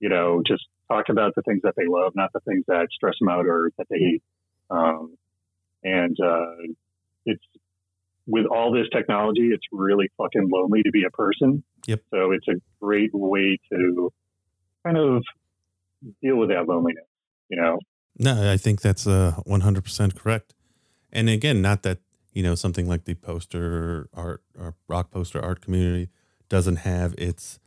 [0.01, 3.15] you know, just talk about the things that they love, not the things that stress
[3.21, 4.23] them out or that they hate.
[4.71, 5.17] Um,
[5.83, 6.73] and uh,
[7.27, 7.45] it's
[8.27, 11.63] with all this technology, it's really fucking lonely to be a person.
[11.87, 12.01] Yep.
[12.11, 14.13] So it's a great way to
[14.85, 15.23] kind of
[16.23, 17.05] deal with that loneliness,
[17.49, 17.79] you know?
[18.19, 20.55] No, I think that's uh, 100% correct.
[21.13, 21.99] And again, not that,
[22.33, 26.09] you know, something like the poster art or rock poster art community
[26.49, 27.59] doesn't have its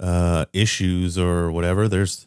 [0.00, 1.86] uh, issues or whatever.
[1.88, 2.26] There's,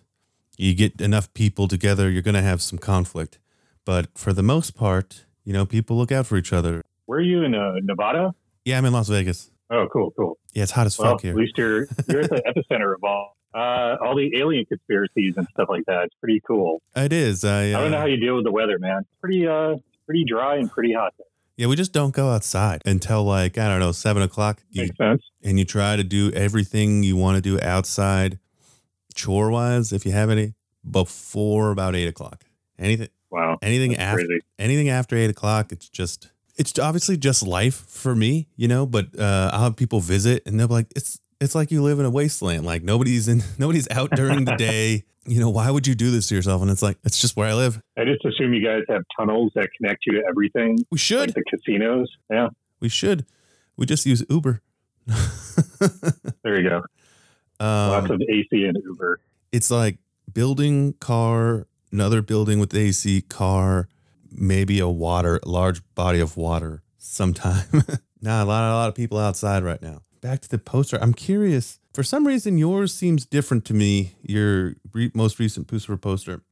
[0.58, 3.40] you get enough people together, you're going to have some conflict.
[3.86, 6.84] But for the most part, you know, people look out for each other.
[7.06, 8.34] Where are you in uh, Nevada?
[8.64, 9.50] Yeah, I'm in Las Vegas.
[9.70, 10.38] Oh, cool, cool.
[10.54, 11.32] Yeah, it's hot as Well, fuck here.
[11.32, 15.48] at least you're you're at the epicenter of all uh, all the alien conspiracies and
[15.52, 16.04] stuff like that.
[16.06, 16.82] It's pretty cool.
[16.96, 17.44] It is.
[17.44, 19.00] I, uh, I don't know how you deal with the weather, man.
[19.02, 21.14] It's pretty uh pretty dry and pretty hot.
[21.18, 21.28] There.
[21.58, 24.62] Yeah, we just don't go outside until like, I don't know, seven o'clock.
[24.70, 25.22] You, Makes sense.
[25.44, 28.40] and you try to do everything you want to do outside,
[29.16, 30.54] chore wise, if you have any,
[30.90, 32.44] before about eight o'clock.
[32.80, 33.58] Anything, Wow.
[33.62, 34.42] anything after, crazy.
[34.60, 38.86] anything after eight o'clock, it's just, it's obviously just life for me, you know.
[38.86, 42.00] But uh, I'll have people visit, and they'll be like, it's, it's like you live
[42.00, 42.66] in a wasteland.
[42.66, 45.04] Like nobody's in, nobody's out during the day.
[45.26, 46.62] You know, why would you do this to yourself?
[46.62, 47.82] And it's like, it's just where I live.
[47.98, 51.34] I just assume you guys have tunnels that connect you to everything, We should, like
[51.34, 52.10] the casinos.
[52.30, 52.50] Yeah,
[52.82, 53.26] we should,
[53.78, 54.62] we just use Uber.
[56.44, 56.82] there you go.
[57.60, 59.22] Lots um, of AC and Uber.
[59.54, 59.98] it's like
[60.34, 63.88] building car, another building with AC car,
[64.30, 67.68] maybe a water, large body of water sometime.
[68.22, 70.02] nah, a lot, a lot of people outside right now.
[70.24, 70.98] Back to the poster.
[71.02, 71.82] I'm curious.
[71.94, 74.16] For some reason, yours seems different to me.
[74.22, 76.44] Your re- most recent Puscifer poster.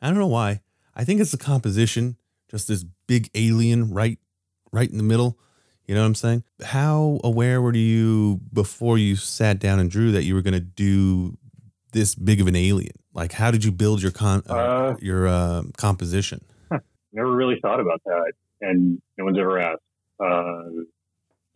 [0.00, 0.60] I don't know why.
[0.94, 2.16] I think it's the composition.
[2.48, 4.20] Just this big alien right,
[4.72, 5.36] right in the middle.
[5.88, 6.44] You know what I'm saying?
[6.62, 10.60] How aware were you before you sat down and drew that you were going to
[10.60, 11.36] do
[11.90, 12.94] this big of an alien?
[13.12, 16.44] Like, how did you build your con uh, Uh, your uh, composition?
[17.12, 19.82] Never really thought about that, and no one's ever asked.
[20.22, 20.84] Uh,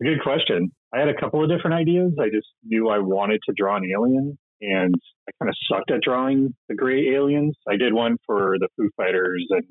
[0.01, 0.73] a good question.
[0.95, 2.13] I had a couple of different ideas.
[2.19, 4.95] I just knew I wanted to draw an alien, and
[5.27, 7.57] I kind of sucked at drawing the gray aliens.
[7.67, 9.65] I did one for the Foo Fighters, and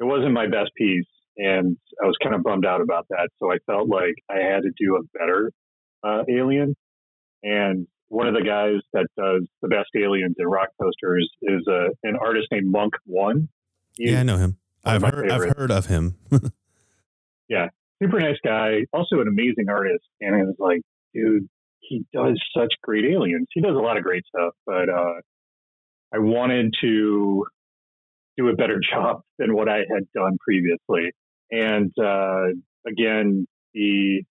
[0.00, 1.06] it wasn't my best piece,
[1.38, 3.30] and I was kind of bummed out about that.
[3.38, 5.52] So I felt like I had to do a better
[6.04, 6.76] uh, alien.
[7.42, 11.88] And one of the guys that does the best aliens in rock posters is uh,
[12.02, 13.48] an artist named Munk One.
[13.96, 14.58] He's yeah, I know him.
[14.84, 16.18] I've heard, I've heard of him.
[18.02, 20.04] super nice guy, also an amazing artist.
[20.20, 20.80] And I was like,
[21.14, 21.48] dude,
[21.80, 23.46] he does such great aliens.
[23.52, 25.20] He does a lot of great stuff, but uh,
[26.14, 27.44] I wanted to
[28.36, 31.12] do a better job than what I had done previously.
[31.50, 32.46] And uh,
[32.86, 34.22] again, the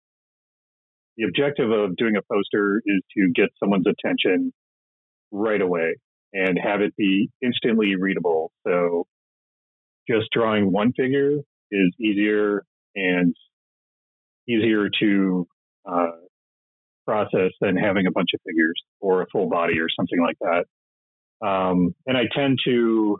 [1.16, 4.52] the objective of doing a poster is to get someone's attention
[5.30, 5.96] right away
[6.32, 8.52] and have it be instantly readable.
[8.66, 9.04] So
[10.08, 12.62] just drawing one figure is easier
[12.94, 13.34] and
[14.48, 15.46] easier to
[15.90, 16.10] uh,
[17.06, 21.46] process than having a bunch of figures or a full body or something like that.
[21.46, 23.18] Um, and I tend to,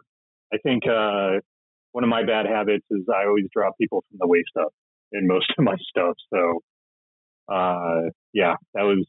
[0.52, 1.40] I think uh,
[1.92, 4.72] one of my bad habits is I always draw people from the waist up
[5.12, 6.14] in most of my stuff.
[6.33, 6.61] So,
[7.52, 9.04] uh, yeah, that was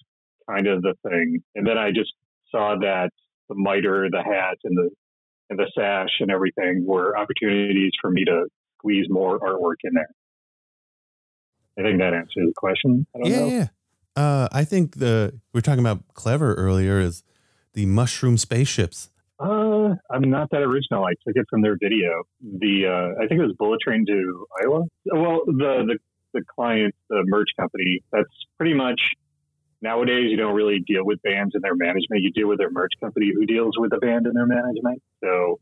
[0.49, 1.39] kind of the thing.
[1.55, 2.11] And then I just
[2.49, 3.11] saw that
[3.49, 4.89] the miter, the hat, and the
[5.49, 8.45] and the sash and everything were opportunities for me to
[8.77, 10.07] squeeze more artwork in there.
[11.77, 13.05] I think that answers the question.
[13.15, 13.47] I don't yeah, know.
[13.47, 13.67] yeah.
[14.15, 17.23] Uh, I think the we were talking about clever earlier is
[17.73, 19.09] the mushroom spaceships.
[19.39, 21.05] Uh, I'm not that original.
[21.05, 22.23] I took it from their video.
[22.41, 24.83] The uh, I think it was Bullet Train to Iowa.
[25.05, 25.97] Well, the the
[26.33, 28.99] the client, the merch company, that's pretty much
[29.81, 32.21] nowadays you don't really deal with bands and their management.
[32.21, 35.01] You deal with their merch company who deals with the band and their management.
[35.23, 35.59] So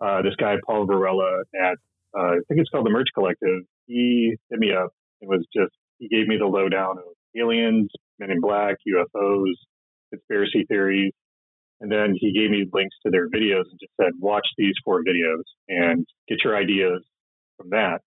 [0.00, 1.78] uh, this guy Paul Varela at
[2.16, 3.62] uh, I think it's called the Merch Collective.
[3.86, 4.92] He hit me up.
[5.22, 7.04] It was just he gave me the lowdown of
[7.36, 9.54] aliens, Men in Black, UFOs,
[10.10, 11.12] conspiracy theories,
[11.80, 15.02] and then he gave me links to their videos and just said, watch these four
[15.02, 17.02] videos and get your ideas
[17.56, 18.00] from that.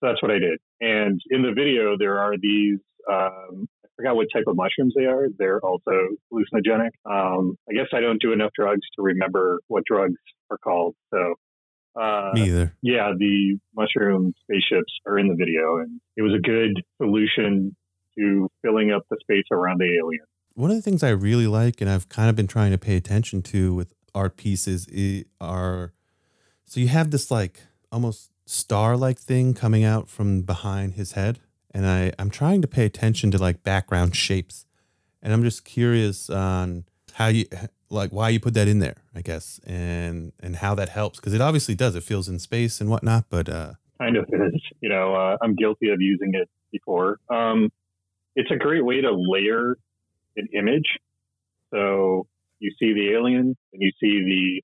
[0.00, 0.58] So that's what I did.
[0.80, 2.78] And in the video, there are these
[3.10, 5.26] um, I forgot what type of mushrooms they are.
[5.38, 6.90] They're also hallucinogenic.
[7.04, 10.94] Um, I guess I don't do enough drugs to remember what drugs are called.
[11.12, 11.34] So,
[11.98, 12.74] uh, Me either.
[12.82, 17.76] Yeah, the mushroom spaceships are in the video, and it was a good solution
[18.18, 20.24] to filling up the space around the alien.
[20.54, 22.96] One of the things I really like, and I've kind of been trying to pay
[22.96, 24.88] attention to with art pieces,
[25.40, 25.92] are
[26.64, 31.38] so you have this like almost star like thing coming out from behind his head
[31.72, 34.66] and I I'm trying to pay attention to like background shapes,
[35.22, 36.84] and I'm just curious on
[37.14, 37.46] how you
[37.90, 41.34] like why you put that in there, I guess, and and how that helps because
[41.34, 41.94] it obviously does.
[41.94, 44.62] It feels in space and whatnot, but uh, kind of is.
[44.80, 47.18] You know, uh, I'm guilty of using it before.
[47.28, 47.70] Um,
[48.36, 49.76] it's a great way to layer
[50.36, 50.86] an image.
[51.72, 52.26] So
[52.60, 54.62] you see the alien, and you see the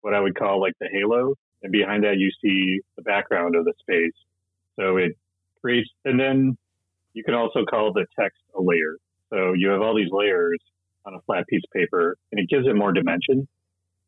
[0.00, 3.64] what I would call like the halo, and behind that you see the background of
[3.64, 4.14] the space.
[4.78, 5.12] So it
[5.60, 6.56] creates, and then
[7.12, 8.98] you can also call the text a layer.
[9.30, 10.60] So you have all these layers
[11.06, 13.48] on a flat piece of paper, and it gives it more dimension.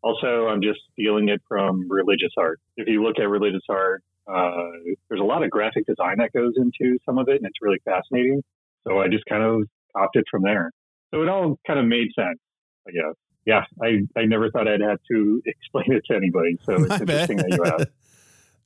[0.03, 2.61] Also, I'm just stealing it from religious art.
[2.77, 4.71] If you look at religious art, uh,
[5.09, 7.81] there's a lot of graphic design that goes into some of it, and it's really
[7.85, 8.43] fascinating.
[8.87, 10.71] So I just kind of opted from there.
[11.13, 12.39] So it all kind of made sense,
[12.87, 13.15] I guess.
[13.47, 16.59] Yeah, I, I never thought I'd have to explain it to anybody.
[16.65, 17.91] So it's interesting that you asked.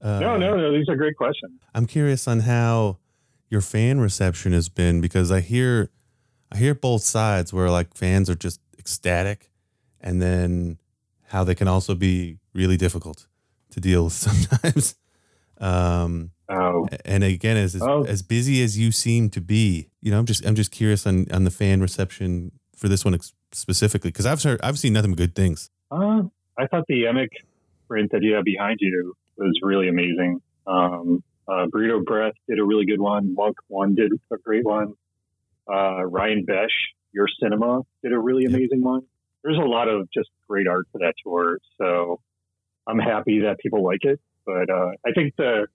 [0.05, 0.73] Uh, no, no, no.
[0.73, 1.61] These are great questions.
[1.77, 2.99] I'm curious on how
[3.49, 5.91] your fan reception has been because I hear,
[6.53, 9.51] I hear both sides where like fans are just ecstatic,
[10.01, 10.79] and then
[11.29, 13.27] how they can also be really difficult
[13.71, 14.95] to deal with sometimes.
[15.59, 16.89] Um, oh.
[17.05, 18.05] and again, as as, oh.
[18.05, 21.27] as, busy as you seem to be, you know, I'm just I'm just curious on
[21.33, 23.19] on the fan reception for this one
[23.53, 25.71] specifically because I've heard I've seen nothing but good things.
[25.91, 26.25] Uh,
[26.59, 27.29] I thought the Emek
[27.89, 30.43] print that you have behind you was really amazing.
[30.67, 33.35] Um, uh, Burrito Breath did a really good one.
[33.35, 34.95] Munk One did a great one.
[35.71, 36.71] Uh, Ryan Besh,
[37.13, 39.03] Your Cinema, did a really amazing one.
[39.43, 41.59] There's a lot of just great art for that tour.
[41.79, 42.21] So
[42.87, 44.21] I'm happy that people like it.
[44.45, 45.67] But uh, I think the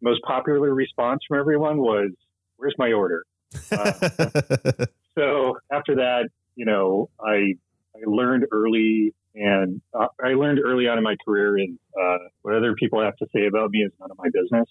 [0.00, 2.10] most popular response from everyone was,
[2.56, 3.24] Where's my order?
[3.70, 7.54] Uh, so after that, you know, I
[7.94, 12.54] I learned early and uh, I learned early on in my career and uh, what
[12.54, 14.68] other people have to say about me is none of my business.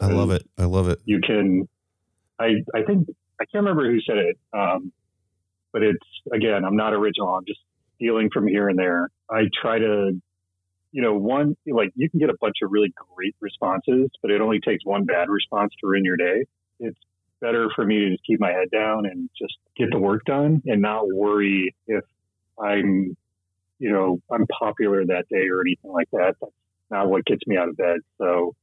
[0.00, 0.48] I love it.
[0.58, 1.00] I love it.
[1.04, 1.68] You can,
[2.38, 3.08] I, I think,
[3.40, 4.92] I can't remember who said it, um,
[5.72, 7.28] but it's, again, I'm not original.
[7.28, 7.60] I'm just
[7.96, 9.10] stealing from here and there.
[9.30, 10.20] I try to,
[10.92, 14.40] you know, one, like you can get a bunch of really great responses, but it
[14.40, 16.46] only takes one bad response to ruin your day.
[16.80, 16.98] It's
[17.40, 20.62] better for me to just keep my head down and just get the work done
[20.66, 22.04] and not worry if
[22.58, 23.16] I'm
[23.78, 26.36] you know, I'm popular that day or anything like that.
[26.40, 26.52] That's
[26.90, 27.98] not what gets me out of bed.
[28.18, 28.54] So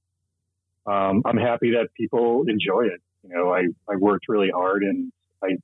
[0.85, 3.01] um, I'm happy that people enjoy it.
[3.23, 5.11] You know, I, I worked really hard and
[5.43, 5.57] I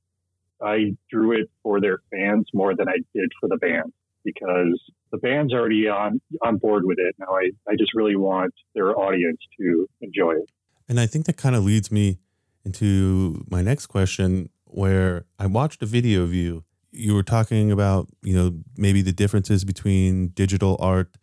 [0.62, 3.94] I drew it for their fans more than I did for the band
[4.26, 7.16] because the band's already on on board with it.
[7.18, 10.50] Now I, I just really want their audience to enjoy it.
[10.88, 12.20] And I think that kind of leads me
[12.66, 18.08] into my next question where I watched a video of you you were talking about,
[18.22, 21.18] you know, maybe the differences between digital art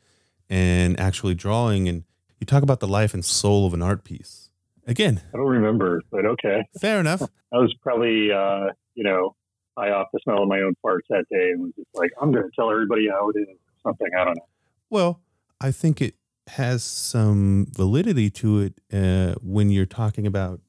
[0.48, 2.04] and actually drawing, and
[2.38, 4.45] you talk about the life and soul of an art piece.
[4.86, 7.22] Again, I don't remember, but okay, fair enough.
[7.52, 9.34] I was probably, uh, you know,
[9.76, 12.30] high off the smell of my own farts that day, and was just like, I'm
[12.32, 13.56] going to tell everybody how it is.
[13.82, 14.48] Something I don't know.
[14.90, 15.20] Well,
[15.60, 16.14] I think it
[16.48, 20.60] has some validity to it uh, when you're talking about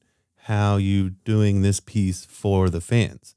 [0.42, 3.34] how you doing this piece for the fans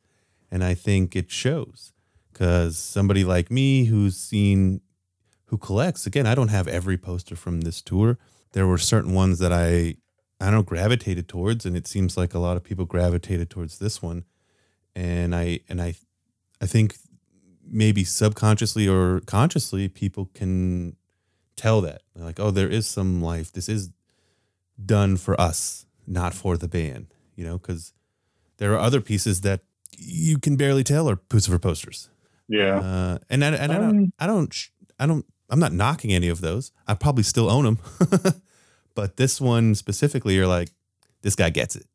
[0.52, 1.94] and I think it shows
[2.32, 4.82] because somebody like me who's seen,
[5.46, 8.18] who collects, again, I don't have every poster from this tour.
[8.52, 9.96] There were certain ones that I,
[10.42, 13.78] I don't know, gravitated towards, and it seems like a lot of people gravitated towards
[13.78, 14.26] this one.
[14.96, 15.94] And I, and I,
[16.60, 16.96] I think
[17.64, 20.96] maybe subconsciously or consciously, people can
[21.56, 22.02] tell that.
[22.16, 23.52] They're like, oh, there is some life.
[23.52, 23.92] This is
[24.84, 27.94] done for us, not for the band, you know, because
[28.58, 29.62] there are other pieces that
[29.96, 32.10] you can barely tell are Puscifer posters.
[32.48, 32.80] Yeah.
[32.80, 36.30] Uh, and I, and I don't, um, I don't, I don't, I'm not knocking any
[36.30, 36.72] of those.
[36.88, 37.80] I probably still own them.
[39.02, 40.70] but this one specifically, you're like,
[41.24, 41.88] this guy gets it.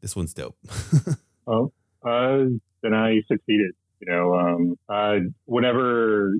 [0.00, 0.56] This one's dope.
[1.48, 1.72] oh,
[2.06, 2.44] uh,
[2.80, 3.72] then I succeeded.
[3.98, 6.32] You know, um, whenever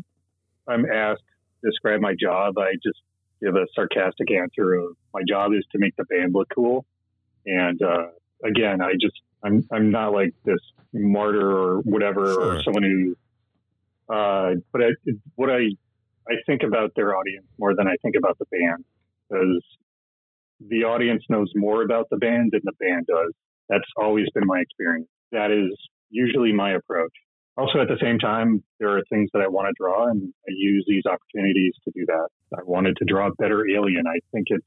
[0.69, 1.25] I'm asked
[1.65, 3.01] to describe my job, I just
[3.43, 6.87] give a sarcastic answer of my job is to make the band look cool.
[7.45, 8.11] And uh,
[8.45, 10.61] again, I just I'm I'm not like this
[10.93, 12.57] martyr or whatever Sure.
[12.59, 13.17] or someone who.
[14.15, 14.91] Uh, but I,
[15.35, 15.71] what I
[16.29, 18.85] I think about their audience more than I think about the band
[19.29, 19.61] because
[20.61, 23.33] the audience knows more about the band than the band does.
[23.69, 25.09] That's always been my experience.
[25.33, 25.77] That is
[26.11, 27.13] usually my approach.
[27.57, 30.51] Also, at the same time, there are things that I want to draw, and I
[30.51, 32.29] use these opportunities to do that.
[32.57, 34.07] I wanted to draw a better Alien.
[34.09, 34.67] I think it's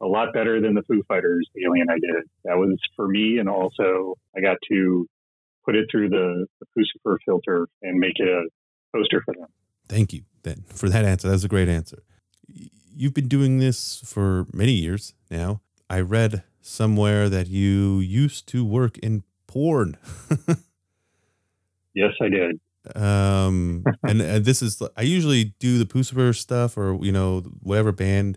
[0.00, 2.28] a lot better than the Foo Fighters Alien I did.
[2.44, 5.06] That was for me, and also I got to
[5.64, 6.84] put it through the, the
[7.24, 8.48] filter and make it a
[8.94, 9.48] poster for them.
[9.88, 11.28] Thank you then for that answer.
[11.28, 12.02] That was a great answer.
[12.98, 15.60] You've been doing this for many years now.
[15.88, 19.96] I read somewhere that you used to work in porn.
[21.94, 22.60] Yes, I did.
[22.96, 27.92] um, and, and this is I usually do the Puscifer stuff or you know whatever
[27.92, 28.36] band,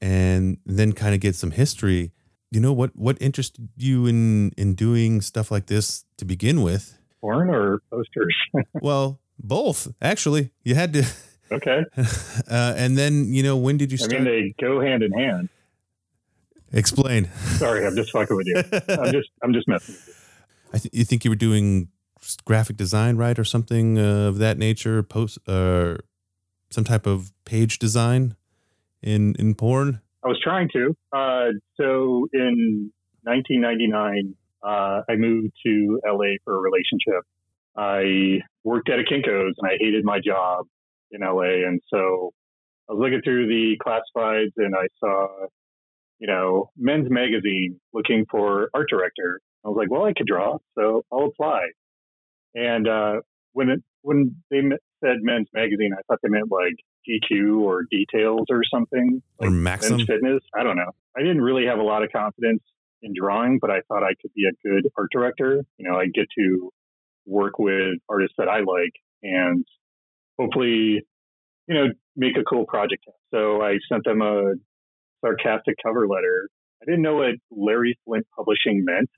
[0.00, 2.12] and then kind of get some history.
[2.50, 6.98] You know what what interested you in in doing stuff like this to begin with?
[7.20, 8.34] Porn or posters?
[8.82, 10.50] Well, both actually.
[10.64, 11.04] You had to,
[11.52, 11.84] okay.
[12.50, 15.48] uh, and then you know when did you I mean, they go hand in hand.
[16.72, 17.28] Explain.
[17.56, 18.62] Sorry, I'm just fucking with you.
[18.88, 20.14] I'm just, I'm just messing with you.
[20.72, 21.88] I th- you think you were doing
[22.44, 25.02] graphic design, right, or something of that nature?
[25.02, 25.96] Post, uh,
[26.70, 28.36] some type of page design
[29.02, 30.00] in in porn.
[30.24, 30.96] I was trying to.
[31.12, 32.92] Uh, so in
[33.24, 37.24] 1999, uh, I moved to LA for a relationship.
[37.76, 40.66] I worked at a Kinko's and I hated my job
[41.10, 41.66] in LA.
[41.66, 42.32] And so
[42.88, 45.46] I was looking through the classifieds and I saw,
[46.18, 49.40] you know, men's magazine looking for art director.
[49.64, 51.66] I was like, well, I could draw, so I'll apply.
[52.54, 53.20] And uh,
[53.52, 54.60] when it, when they
[55.04, 56.74] said men's magazine, I thought they meant like
[57.08, 59.96] GQ or Details or something or like Maxim.
[59.96, 60.42] men's fitness.
[60.58, 60.90] I don't know.
[61.16, 62.62] I didn't really have a lot of confidence
[63.02, 65.64] in drawing, but I thought I could be a good art director.
[65.78, 66.70] You know, I get to
[67.26, 68.92] work with artists that I like
[69.22, 69.64] and
[70.40, 71.02] hopefully,
[71.68, 73.04] you know, make a cool project.
[73.32, 74.54] So I sent them a
[75.20, 76.48] sarcastic cover letter.
[76.82, 79.10] I didn't know what Larry Flynt Publishing meant.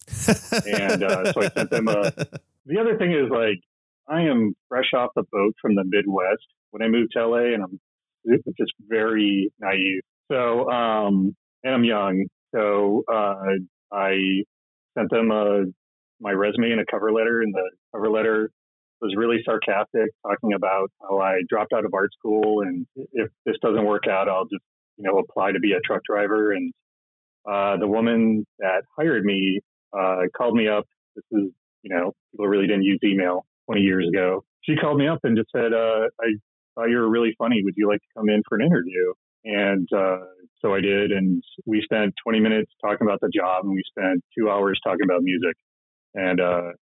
[0.67, 2.13] and, uh, so I sent them a-
[2.67, 3.61] The other thing is like,
[4.09, 7.63] I am fresh off the boat from the Midwest when I moved to LA and
[7.63, 7.81] I'm
[8.59, 10.03] just very naive.
[10.31, 12.27] So, um, and I'm young.
[12.55, 13.35] So, uh,
[13.93, 14.43] I
[14.97, 15.65] sent them a,
[16.21, 18.51] my resume and a cover letter and the cover letter
[19.03, 22.62] was really sarcastic talking about how I dropped out of art school.
[22.62, 24.62] And if this doesn't work out, I'll just,
[24.97, 26.53] you know, apply to be a truck driver.
[26.53, 26.73] And,
[27.45, 29.61] uh, the woman that hired me,
[29.93, 30.85] uh, called me up.
[31.17, 31.51] This is,
[31.83, 34.45] you know, people really didn't use email 20 years ago.
[34.62, 36.35] She called me up and just said, uh, I
[36.75, 37.62] thought you were really funny.
[37.65, 39.12] Would you like to come in for an interview?
[39.45, 40.19] And uh,
[40.61, 41.11] so I did.
[41.11, 45.05] And we spent 20 minutes talking about the job and we spent two hours talking
[45.05, 45.57] about music.
[46.15, 46.73] And uh,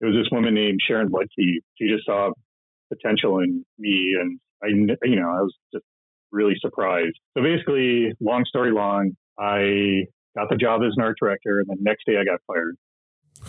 [0.00, 1.26] it was this woman named Sharon Ludke.
[1.36, 2.32] She just saw
[2.92, 4.16] potential in me.
[4.20, 4.68] And I,
[5.06, 5.84] you know, I was just
[6.30, 7.18] really surprised.
[7.36, 11.60] So basically, long story long, I got the job as an art director.
[11.60, 12.76] And the next day I got fired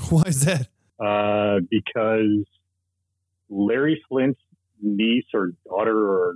[0.10, 0.68] Why is that?
[1.00, 2.46] uh, because
[3.50, 4.40] Larry Flynt's
[4.82, 6.36] niece or daughter or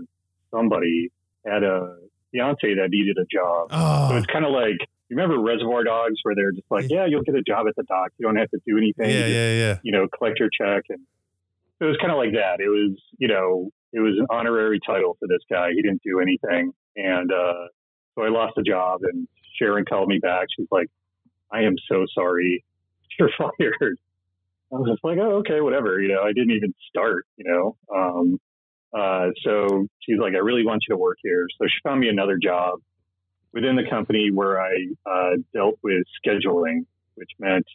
[0.52, 1.10] somebody
[1.46, 1.96] had a
[2.32, 3.72] fiance that needed a job.
[3.72, 4.78] So Oh, it's kind of like
[5.10, 7.84] you remember Reservoir Dogs, where they're just like, yeah, you'll get a job at the
[7.84, 8.12] dock.
[8.18, 9.10] You don't have to do anything.
[9.10, 9.78] yeah, You yeah, yeah.
[9.84, 10.86] you know, collect your check.
[10.90, 11.00] And
[11.82, 12.60] it was kind of like that.
[12.60, 15.70] It was, you know, it was an honorary title for this guy.
[15.74, 16.74] He didn't do anything.
[16.96, 17.68] And uh,
[18.16, 20.48] so I lost the job and Sharon called me back.
[20.56, 20.88] She's like,
[21.52, 22.64] I am so sorry.
[23.20, 23.98] You're fired.
[24.72, 26.00] I was just like, oh, okay, whatever.
[26.00, 27.76] You know, I didn't even start, you know.
[27.94, 28.40] Um,
[28.94, 31.48] uh, so she's like, I really want you to work here.
[31.60, 32.80] So she found me another job
[33.54, 34.74] within the company where I
[35.06, 36.86] uh, dealt with scheduling,
[37.16, 37.66] which meant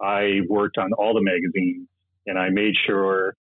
[0.00, 1.88] I worked on all the magazines
[2.26, 3.34] and I made sure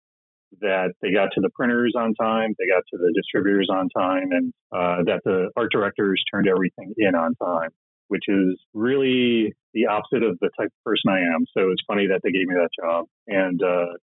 [0.61, 4.31] that they got to the printers on time, they got to the distributors on time,
[4.31, 7.71] and uh, that the art directors turned everything in on time,
[8.09, 11.45] which is really the opposite of the type of person I am.
[11.57, 13.07] So it's funny that they gave me that job.
[13.27, 13.97] And uh,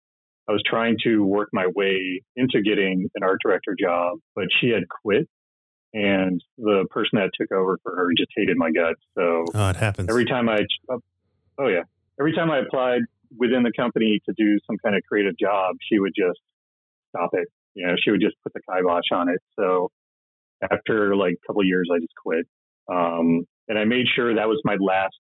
[0.48, 4.68] I was trying to work my way into getting an art director job, but she
[4.68, 5.28] had quit.
[5.94, 9.00] And the person that took over for her just hated my guts.
[9.14, 10.08] So Oh, it happens.
[10.08, 10.60] every time I,
[11.58, 11.82] oh yeah,
[12.18, 13.02] every time I applied
[13.36, 16.40] within the company to do some kind of creative job, she would just
[17.10, 17.48] stop it.
[17.74, 19.40] You know, she would just put the kibosh on it.
[19.58, 19.90] So
[20.70, 22.46] after like a couple of years, I just quit.
[22.90, 25.16] Um, and I made sure that was my last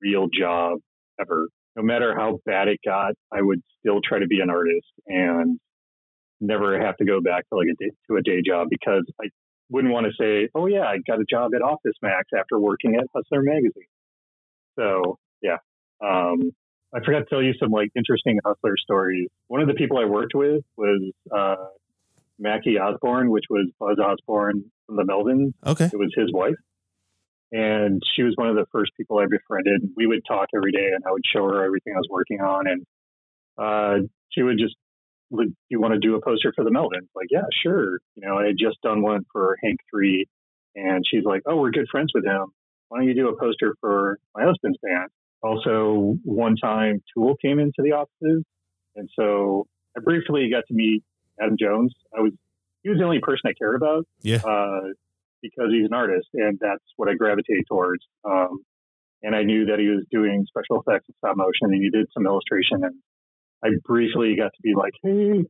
[0.00, 0.78] real job
[1.20, 4.86] ever no matter how bad it got, I would still try to be an artist
[5.06, 5.60] and
[6.40, 9.26] never have to go back to like a day, to a day job because I
[9.70, 12.96] wouldn't want to say, "Oh yeah, I got a job at Office Max after working
[12.96, 13.90] at Hustler magazine."
[14.78, 15.58] So yeah,
[16.00, 16.52] um,
[16.94, 19.28] I forgot to tell you some like interesting Hustler stories.
[19.48, 21.56] One of the people I worked with was uh,
[22.38, 25.52] Mackie Osborne, which was Buzz Osborne from the Melvins.
[25.66, 25.86] Okay.
[25.86, 26.56] It was his wife.
[27.52, 29.90] And she was one of the first people I befriended.
[29.96, 32.66] We would talk every day and I would show her everything I was working on.
[32.66, 32.86] And
[33.56, 34.74] uh, she would just,
[35.30, 37.08] would you want to do a poster for the Melvins?
[37.14, 37.98] Like, yeah, sure.
[38.14, 40.26] You know, I had just done one for Hank 3.
[40.76, 42.46] And she's like, oh, we're good friends with him.
[42.88, 45.08] Why don't you do a poster for my husband's band?
[45.42, 48.44] Also, one time Tool came into the offices.
[48.94, 49.66] And so
[49.96, 51.02] I briefly got to meet
[51.40, 51.92] Adam Jones.
[52.16, 52.32] I was,
[52.82, 54.06] he was the only person I cared about.
[54.22, 54.42] Yeah.
[54.44, 54.92] Uh,
[55.42, 58.02] because he's an artist, and that's what I gravitate towards.
[58.24, 58.64] Um,
[59.22, 62.06] and I knew that he was doing special effects and stop motion, and he did
[62.12, 62.84] some illustration.
[62.84, 62.94] And
[63.64, 65.44] I briefly got to be like, hey,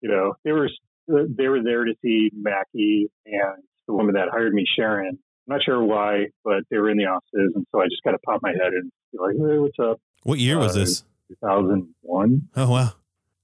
[0.00, 0.68] you know, they were
[1.08, 5.18] they were there to see Mackie and the woman that hired me, Sharon.
[5.48, 8.12] I'm not sure why, but they were in the offices, and so I just got
[8.12, 10.00] to pop my head and be like, hey, what's up?
[10.24, 11.04] What year was Uh, this?
[11.28, 12.48] 2001.
[12.56, 12.90] Oh wow,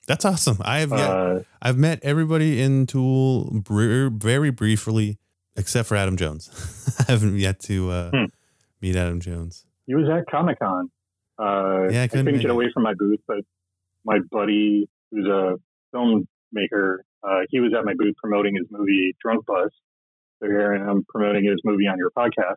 [0.07, 0.59] that's awesome.
[0.63, 5.19] I have yet, Uh, I've met everybody in Tool br- very briefly,
[5.57, 6.51] except for Adam Jones.
[7.09, 8.25] I haven't yet to uh, Hmm.
[8.81, 9.65] meet Adam Jones.
[9.87, 10.91] he was at Comic Con.
[11.39, 13.39] Uh, Yeah, I I couldn't couldn't get away from my booth, but
[14.05, 15.55] my buddy, who's a
[15.95, 19.71] filmmaker, uh, he was at my booth promoting his movie Drunk Bus.
[20.43, 22.57] So here I am promoting his movie on your podcast.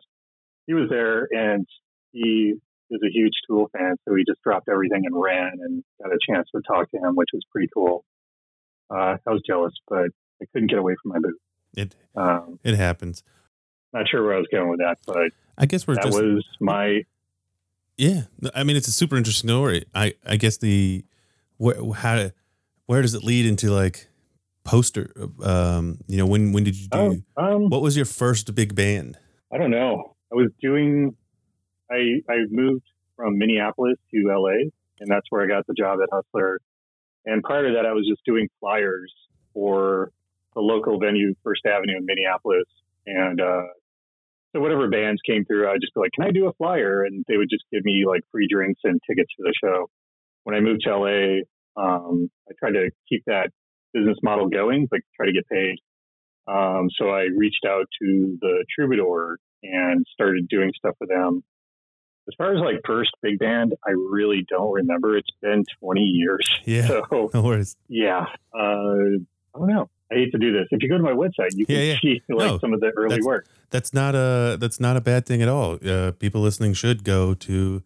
[0.66, 1.66] He was there, and
[2.12, 2.54] he
[2.90, 6.18] is a huge Tool fan, so he just dropped everything and ran, and got a
[6.28, 8.04] chance to talk to him, which was pretty cool.
[8.90, 10.06] Uh, I was jealous, but
[10.42, 11.38] I couldn't get away from my booth.
[11.76, 13.22] It Um, it happens.
[13.92, 16.44] not sure where I was going with that, but I guess we're that just was
[16.60, 17.02] my
[17.96, 18.22] yeah.
[18.54, 19.84] I mean, it's a super interesting story.
[19.94, 21.04] I I guess the
[21.58, 22.30] where how
[22.86, 24.08] where does it lead into like
[24.64, 25.10] poster?
[25.42, 27.22] Um, you know, when when did you do?
[27.36, 29.18] oh, um, What was your first big band?
[29.52, 30.16] I don't know.
[30.32, 31.16] I was doing.
[31.90, 32.84] I I moved
[33.16, 34.68] from Minneapolis to LA,
[35.00, 36.60] and that's where I got the job at Hustler.
[37.24, 39.12] And prior to that, I was just doing flyers
[39.52, 40.12] for
[40.54, 42.66] the local venue, First Avenue in Minneapolis.
[43.06, 43.62] And uh,
[44.52, 47.24] so whatever bands came through, I'd just be like, "Can I do a flyer?" And
[47.28, 49.90] they would just give me like free drinks and tickets to the show.
[50.46, 51.40] When I moved to LA,
[51.76, 53.50] um, I tried to keep that
[53.92, 55.74] business model going, but try to get paid.
[56.46, 61.42] Um, so I reached out to the Troubadour and started doing stuff with them.
[62.28, 65.16] As far as like first big band, I really don't remember.
[65.16, 66.48] It's been 20 years.
[66.64, 66.86] Yeah.
[66.86, 67.76] So No worries.
[67.88, 68.26] yeah,
[68.56, 69.18] uh,
[69.52, 69.90] I don't know.
[70.12, 70.68] I hate to do this.
[70.70, 71.96] If you go to my website, you can yeah.
[72.00, 73.48] see like No, some of the early that's- work.
[73.70, 75.80] That's not a that's not a bad thing at all.
[75.84, 77.82] Uh, people listening should go to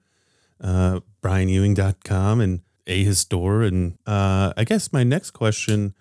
[0.61, 3.63] uh, brianewing.com and a his store.
[3.63, 5.95] And uh, I guess my next question: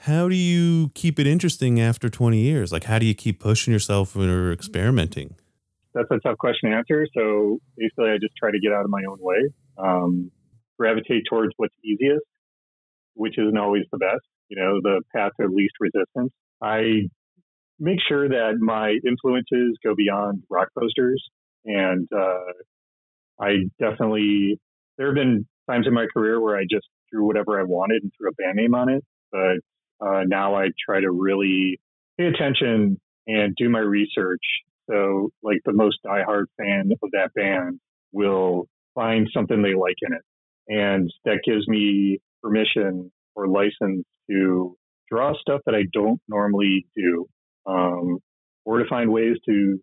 [0.00, 2.72] How do you keep it interesting after twenty years?
[2.72, 5.36] Like, how do you keep pushing yourself or experimenting?
[5.94, 7.06] That's a tough question to answer.
[7.14, 10.30] So basically, I just try to get out of my own way, um,
[10.78, 12.24] gravitate towards what's easiest,
[13.14, 14.24] which isn't always the best.
[14.48, 16.32] You know, the path of least resistance.
[16.62, 17.08] I
[17.78, 21.22] make sure that my influences go beyond rock posters,
[21.64, 22.52] and uh,
[23.42, 24.58] I definitely
[24.96, 28.12] there have been times in my career where I just drew whatever I wanted and
[28.16, 31.80] threw a band name on it, but uh, now I try to really
[32.18, 34.42] pay attention and do my research.
[34.90, 37.80] So, like the most diehard fan of that band
[38.12, 40.22] will find something they like in it,
[40.68, 44.76] and that gives me permission or license to
[45.10, 47.26] draw stuff that I don't normally do,
[47.66, 48.18] um,
[48.64, 49.80] or to find ways to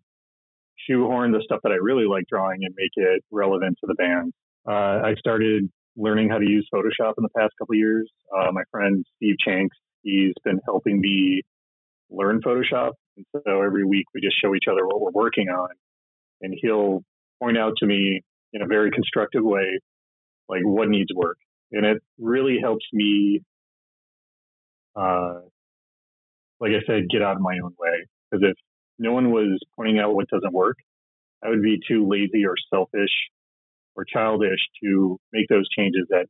[0.88, 4.32] shoehorn the stuff that I really like drawing and make it relevant to the band.
[4.68, 8.10] Uh, I started learning how to use Photoshop in the past couple years.
[8.36, 11.42] Uh, my friend Steve Chanks, he's been helping me
[12.10, 12.92] learn Photoshop.
[13.16, 15.70] And so every week we just show each other what we're working on.
[16.42, 17.02] And he'll
[17.42, 18.22] point out to me
[18.52, 19.78] in a very constructive way,
[20.48, 21.36] like what needs work.
[21.72, 23.42] And it really helps me,
[24.96, 25.40] uh,
[26.60, 28.06] like I said, get out of my own way.
[28.30, 28.56] Because if
[29.00, 30.76] no one was pointing out what doesn't work,
[31.42, 33.10] I would be too lazy or selfish
[33.96, 36.26] or childish to make those changes that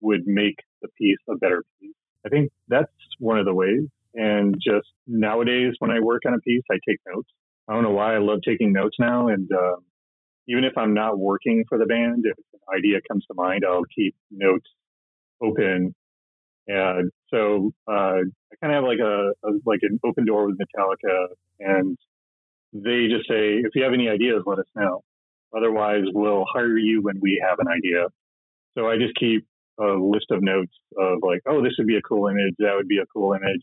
[0.00, 1.94] would make the piece a better piece.
[2.26, 3.84] I think that's one of the ways.
[4.14, 7.28] And just nowadays, when I work on a piece, I take notes.
[7.68, 9.28] I don't know why I love taking notes now.
[9.28, 9.76] And uh,
[10.48, 13.84] even if I'm not working for the band, if an idea comes to mind, I'll
[13.94, 14.68] keep notes
[15.42, 15.94] open.
[16.66, 20.58] And so uh, I kind of have like a, a like an open door with
[20.58, 21.26] Metallica,
[21.60, 21.98] and
[22.74, 25.02] they just say, if you have any ideas, let us know.
[25.56, 28.06] Otherwise, we'll hire you when we have an idea.
[28.76, 29.46] So I just keep
[29.80, 32.88] a list of notes of like, oh, this would be a cool image, that would
[32.88, 33.62] be a cool image,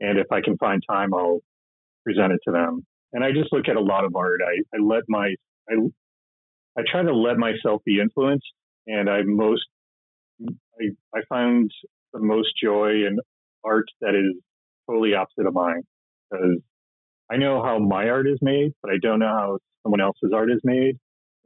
[0.00, 1.40] and if I can find time, I'll
[2.04, 2.84] present it to them.
[3.12, 4.40] And I just look at a lot of art.
[4.44, 5.34] I, I let my
[5.70, 5.74] I
[6.76, 8.46] I try to let myself be influenced,
[8.86, 9.62] and I most
[10.80, 11.70] I I find
[12.12, 13.18] the most joy in
[13.64, 14.40] art that is
[14.88, 15.82] totally opposite of mine
[16.30, 16.60] because
[17.32, 20.50] I know how my art is made, but I don't know how someone else's art
[20.52, 20.98] is made,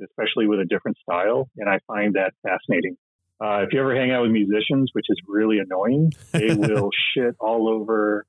[0.03, 1.49] especially with a different style.
[1.57, 2.97] And I find that fascinating.
[3.41, 7.37] Uh, if you ever hang out with musicians, which is really annoying, they will shit
[7.39, 8.26] all over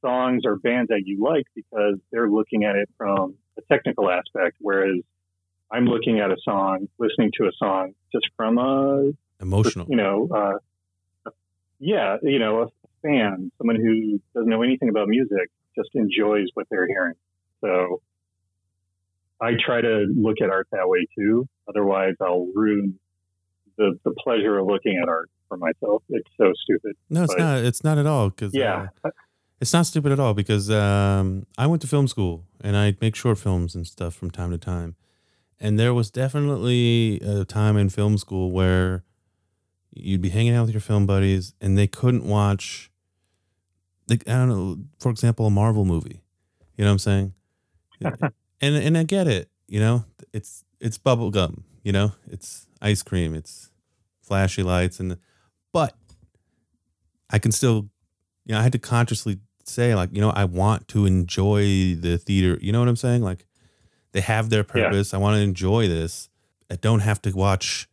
[0.00, 4.56] songs or bands that you like because they're looking at it from a technical aspect,
[4.60, 5.02] whereas
[5.70, 10.28] I'm looking at a song, listening to a song just from a emotional, you know,
[10.34, 11.30] uh,
[11.78, 12.66] yeah, you know, a
[13.02, 17.14] fan, someone who doesn't know anything about music, just enjoys what they're hearing.
[17.60, 18.00] So
[19.40, 21.48] I try to look at art that way too.
[21.68, 22.98] Otherwise, I'll ruin
[23.76, 26.02] the, the pleasure of looking at art for myself.
[26.08, 26.96] It's so stupid.
[27.10, 27.58] No, it's but, not.
[27.58, 28.30] It's not at all.
[28.30, 28.88] Cause, yeah.
[29.04, 29.10] Uh,
[29.60, 33.16] it's not stupid at all because um, I went to film school and I make
[33.16, 34.96] short films and stuff from time to time.
[35.58, 39.04] And there was definitely a time in film school where
[39.90, 42.90] you'd be hanging out with your film buddies and they couldn't watch
[44.08, 46.22] like I don't know, for example, a Marvel movie.
[46.76, 47.34] You know what I'm saying?
[48.60, 50.04] and and I get it, you know?
[50.32, 52.12] It's it's bubble gum, you know?
[52.30, 53.70] It's ice cream, it's
[54.22, 55.16] flashy lights and
[55.72, 55.94] but
[57.30, 57.88] I can still
[58.44, 62.18] you know, I had to consciously say like, you know, I want to enjoy the
[62.18, 62.58] theater.
[62.60, 63.22] You know what I'm saying?
[63.22, 63.46] Like
[64.12, 65.12] they have their purpose.
[65.12, 65.18] Yeah.
[65.18, 66.28] I want to enjoy this.
[66.70, 67.88] I don't have to watch,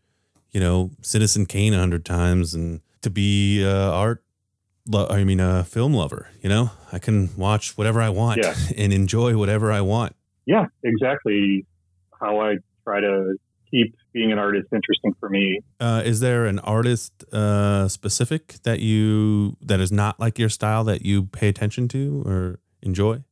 [0.52, 4.23] you know, Citizen Kane a hundred times and to be uh, art
[4.88, 6.30] lo- I mean, a film lover.
[6.42, 8.56] You know, I can watch whatever I want yeah.
[8.78, 10.16] and enjoy whatever I want.
[10.46, 11.66] Yeah, exactly.
[12.20, 13.36] How I try to
[13.72, 15.60] keep being an artist interesting for me.
[15.80, 20.84] Uh, is there an artist uh, specific that you that is not like your style
[20.84, 23.24] that you pay attention to or enjoy?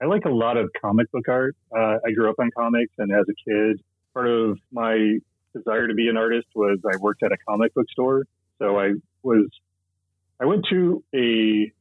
[0.00, 1.56] I like a lot of comic book art.
[1.76, 3.80] Uh, I grew up on comics, and as a kid,
[4.14, 5.18] part of my
[5.54, 8.24] desire to be an artist was I worked at a comic book store.
[8.58, 9.48] So I was
[10.42, 11.72] I went to a,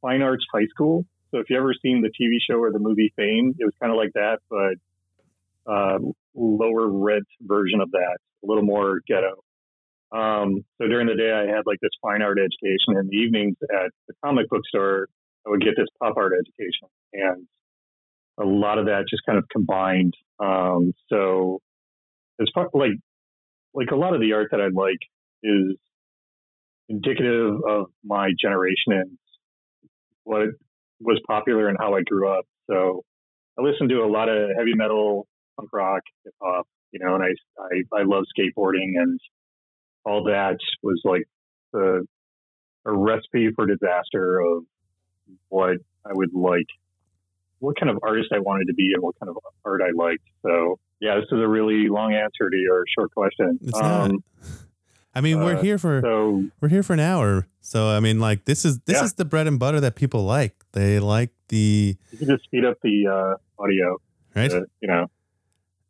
[0.00, 1.06] fine arts high school.
[1.30, 3.92] So if you ever seen the TV show or the movie Fame, it was kind
[3.92, 5.98] of like that, but uh,
[6.34, 9.44] lower rent version of that, a little more ghetto.
[10.10, 12.98] Um, so during the day, I had like this fine art education.
[12.98, 15.06] In the evenings at the comic book store,
[15.46, 17.46] I would get this pop art education, and
[18.38, 20.14] a lot of that just kind of combined.
[20.38, 21.60] Um, so
[22.52, 22.92] far like
[23.72, 24.98] like a lot of the art that I like
[25.42, 25.76] is
[26.88, 29.18] indicative of my generation and
[30.24, 30.48] what
[31.00, 32.44] was popular and how I grew up.
[32.70, 33.04] So
[33.58, 35.26] I listened to a lot of heavy metal,
[35.56, 37.28] punk rock, hip hop, you know, and I,
[37.60, 39.18] I, I love skateboarding and
[40.04, 41.24] all that was like
[41.72, 42.06] the,
[42.84, 44.64] a recipe for disaster of
[45.48, 46.66] what I would like,
[47.58, 50.24] what kind of artist I wanted to be and what kind of art I liked.
[50.44, 53.58] So yeah, this is a really long answer to your short question.
[53.62, 54.10] It's um, not.
[55.14, 57.46] I mean, we're uh, here for so, we're here for an hour.
[57.60, 59.04] So I mean, like this is this yeah.
[59.04, 60.54] is the bread and butter that people like.
[60.72, 61.96] They like the.
[62.10, 64.00] You can just speed up the uh, audio,
[64.34, 64.50] right?
[64.50, 65.10] To, you know.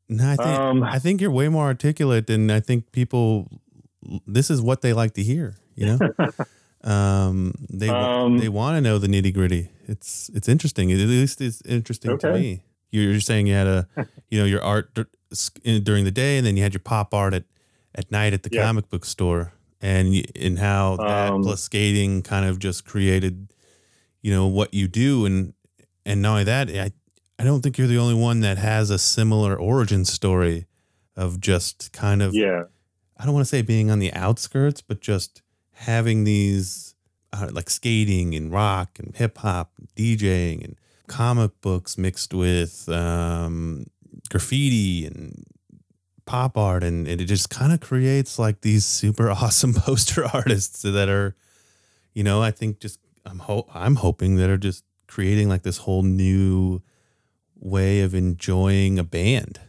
[0.09, 3.49] No, I think um, I think you're way more articulate, and I think people.
[4.27, 5.55] This is what they like to hear.
[5.77, 5.99] You know.
[6.91, 9.71] um, they um, they want to know the nitty gritty.
[9.87, 10.91] It's it's interesting.
[10.91, 12.29] At least it's interesting okay.
[12.29, 12.63] to me.
[12.91, 13.89] You're saying you had a,
[14.31, 14.95] you know, your art
[15.65, 17.45] during the day, and then you had your pop art at
[17.95, 18.65] at night at the yeah.
[18.65, 23.53] comic book store and and how that um, plus skating kind of just created
[24.23, 25.55] you know what you do and
[26.07, 26.93] and not only that I
[27.39, 30.67] I don't think you're the only one that has a similar origin story
[31.17, 32.65] of just kind of yeah
[33.17, 36.95] I don't want to say being on the outskirts but just having these
[37.33, 40.77] uh, like skating and rock and hip hop DJing and
[41.07, 43.87] comic books mixed with um,
[44.31, 45.45] graffiti and
[46.25, 50.83] pop art and, and it just kind of creates like these super awesome poster artists
[50.83, 51.35] that are
[52.15, 55.79] you know i think just i'm ho- i'm hoping that are just creating like this
[55.79, 56.81] whole new
[57.63, 59.61] way of enjoying a band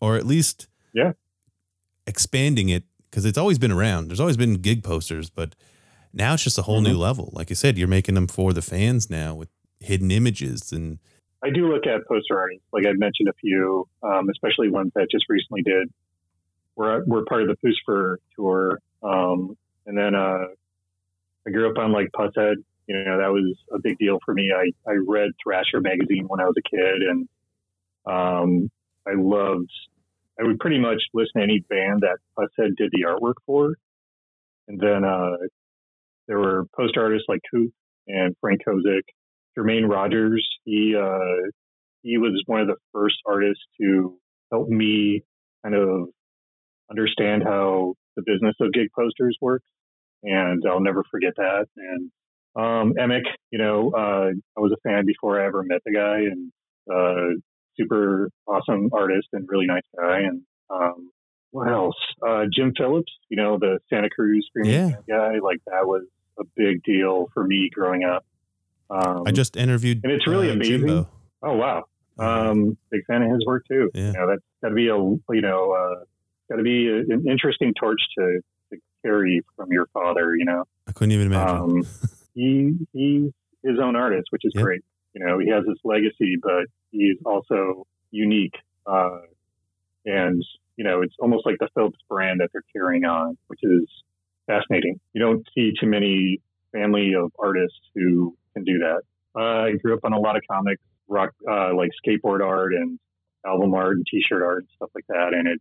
[0.00, 1.12] or at least yeah.
[2.06, 4.08] expanding it because it's always been around.
[4.08, 5.54] There's always been gig posters but
[6.12, 6.92] now it's just a whole mm-hmm.
[6.92, 7.30] new level.
[7.32, 9.48] Like you said you're making them for the fans now with
[9.80, 10.98] hidden images and
[11.44, 15.08] I do look at poster artists, like I mentioned a few, um, especially ones that
[15.10, 15.88] just recently did.
[16.76, 20.46] We're we're part of the Puscifer tour, um, and then uh,
[21.46, 22.56] I grew up on like Pushead.
[22.86, 24.52] You know, that was a big deal for me.
[24.54, 27.28] I I read Thrasher magazine when I was a kid, and
[28.06, 28.70] um,
[29.06, 29.70] I loved
[30.38, 33.74] I would pretty much listen to any band that Pushead did the artwork for.
[34.68, 35.36] And then uh,
[36.26, 37.72] there were post artists like Coop
[38.08, 39.02] and Frank Kozik.
[39.56, 41.50] Jermaine Rogers, he uh,
[42.02, 44.18] he was one of the first artists to
[44.50, 45.22] help me
[45.62, 46.08] kind of
[46.90, 49.66] understand how the business of gig posters works,
[50.22, 51.66] and I'll never forget that.
[51.76, 52.10] And
[52.54, 56.18] um, Emek, you know, uh, I was a fan before I ever met the guy,
[56.18, 56.52] and
[56.92, 57.38] uh,
[57.78, 60.18] super awesome artist and really nice guy.
[60.20, 61.10] And um,
[61.50, 61.96] what else?
[62.26, 65.16] Uh, Jim Phillips, you know, the Santa Cruz screaming Yeah.
[65.16, 66.04] guy, like that was
[66.38, 68.24] a big deal for me growing up.
[68.92, 70.00] Um, I just interviewed.
[70.04, 70.80] and it's really uh, amazing.
[70.86, 71.08] Jimbo.
[71.42, 71.84] Oh wow,
[72.18, 73.90] um, big fan of his work too.
[73.94, 74.06] Yeah.
[74.08, 76.04] You know, that's got to be a you know uh,
[76.50, 78.40] got to be a, an interesting torch to,
[78.70, 80.36] to carry from your father.
[80.36, 81.56] You know, I couldn't even imagine.
[81.56, 81.86] um,
[82.34, 83.30] he he's
[83.64, 84.62] his own artist, which is Yeah.
[84.62, 84.82] great.
[85.14, 88.54] You know, he has this legacy, but he's also unique.
[88.86, 89.20] Uh,
[90.04, 90.44] and
[90.76, 93.84] you know, it's almost like the Phillips brand that they're carrying on, which is
[94.46, 95.00] fascinating.
[95.12, 96.40] You don't see too many
[96.72, 99.02] family of artists who can do that.
[99.34, 102.98] Uh, I grew up on a lot of comics, rock, uh, like skateboard art and
[103.46, 105.60] album art and T-shirt art and stuff like that, and it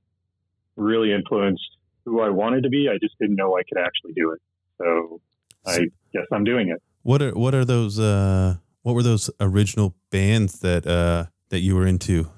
[0.76, 2.88] really influenced who I wanted to be.
[2.90, 4.42] I just didn't know I could actually do it.
[4.78, 5.22] So
[5.66, 6.82] I guess I'm doing it.
[7.04, 8.00] What are what are those?
[8.00, 12.30] Uh, what were those original bands that uh, that you were into?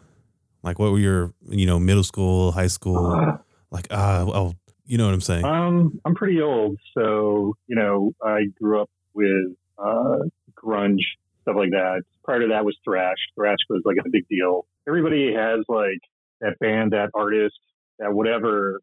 [0.61, 3.11] Like, what were your you know middle school, high school?
[3.11, 3.37] Uh,
[3.71, 4.53] like, ah, oh,
[4.85, 5.45] you know what I'm saying?
[5.45, 10.19] Um, I'm pretty old, so you know, I grew up with uh,
[10.63, 11.03] grunge
[11.41, 12.03] stuff like that.
[12.23, 13.17] Prior to that was thrash.
[13.35, 14.65] Thrash was like a big deal.
[14.87, 15.99] Everybody has like
[16.41, 17.59] that band, that artist,
[17.99, 18.79] that whatever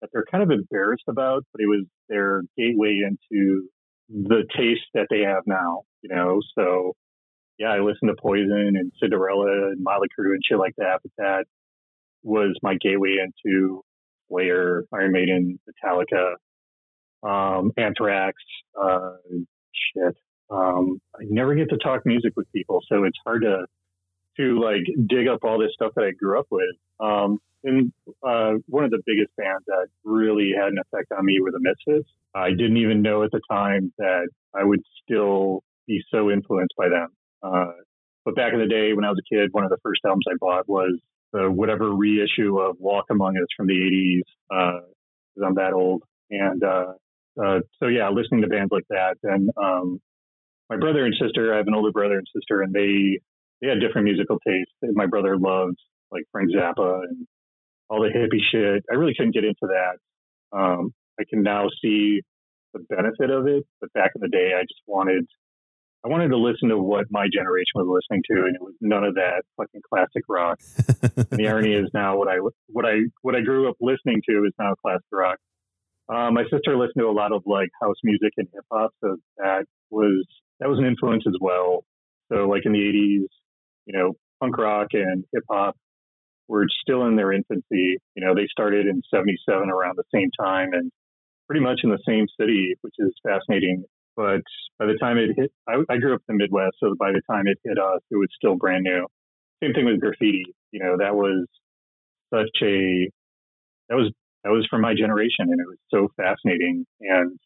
[0.00, 3.68] that they're kind of embarrassed about, but it was their gateway into
[4.08, 5.82] the taste that they have now.
[6.02, 6.94] You know, so
[7.58, 11.00] yeah, I listened to Poison and Cinderella and Motley Crue and shit like that.
[11.02, 11.44] But that
[12.22, 13.82] was my gateway into
[14.28, 16.34] Slayer, Iron Maiden, Metallica,
[17.22, 18.36] um, Anthrax,
[18.80, 19.16] uh,
[19.72, 20.16] shit.
[20.50, 23.66] Um, I never get to talk music with people, so it's hard to
[24.36, 26.76] to like dig up all this stuff that I grew up with.
[27.00, 27.92] Um, and
[28.26, 31.60] uh, one of the biggest bands that really had an effect on me were the
[31.60, 32.08] Misfits.
[32.34, 36.88] I didn't even know at the time that I would still be so influenced by
[36.88, 37.08] them.
[37.42, 37.72] Uh,
[38.24, 40.24] but back in the day, when I was a kid, one of the first albums
[40.30, 40.98] I bought was
[41.32, 44.80] the whatever reissue of Walk Among Us from the 80s,
[45.34, 46.02] because I'm that old.
[46.30, 46.92] And uh,
[47.42, 49.16] uh, so, yeah, listening to bands like that.
[49.22, 50.00] And um,
[50.70, 53.18] my brother and sister, I have an older brother and sister, and they
[53.60, 54.72] they had different musical tastes.
[54.94, 55.76] My brother loved
[56.10, 57.26] like Frank Zappa and
[57.90, 58.84] all the hippie shit.
[58.90, 59.98] I really couldn't get into that.
[60.56, 62.22] Um, I can now see
[62.72, 65.26] the benefit of it, but back in the day, I just wanted
[66.04, 69.04] I wanted to listen to what my generation was listening to, and it was none
[69.04, 70.58] of that fucking classic rock.
[71.16, 72.36] And the irony is now what I
[72.68, 75.38] what I what I grew up listening to is now classic rock.
[76.08, 79.16] Uh, my sister listened to a lot of like house music and hip hop, so
[79.38, 80.24] that was
[80.60, 81.84] that was an influence as well.
[82.32, 83.26] So like in the '80s,
[83.86, 85.76] you know, punk rock and hip hop
[86.48, 87.98] were still in their infancy.
[88.14, 90.90] You know, they started in '77 around the same time and
[91.48, 93.84] pretty much in the same city, which is fascinating.
[94.16, 94.42] But
[94.78, 97.22] by the time it hit, I, I grew up in the Midwest, so by the
[97.30, 99.06] time it hit us, it was still brand new.
[99.62, 100.44] Same thing with graffiti.
[100.72, 101.46] You know, that was
[102.32, 103.10] such a
[103.88, 104.12] that was
[104.44, 107.38] that was from my generation, and it was so fascinating and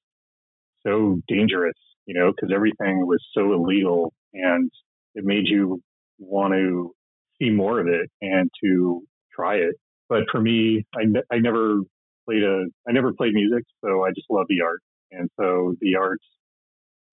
[0.87, 1.77] so dangerous.
[2.07, 4.71] You know, because everything was so illegal, and
[5.15, 5.81] it made you
[6.19, 6.95] want to
[7.41, 9.03] see more of it and to
[9.35, 9.75] try it.
[10.09, 11.81] But for me, I, I never
[12.27, 14.81] played a I never played music, so I just love the art,
[15.11, 16.21] and so the art,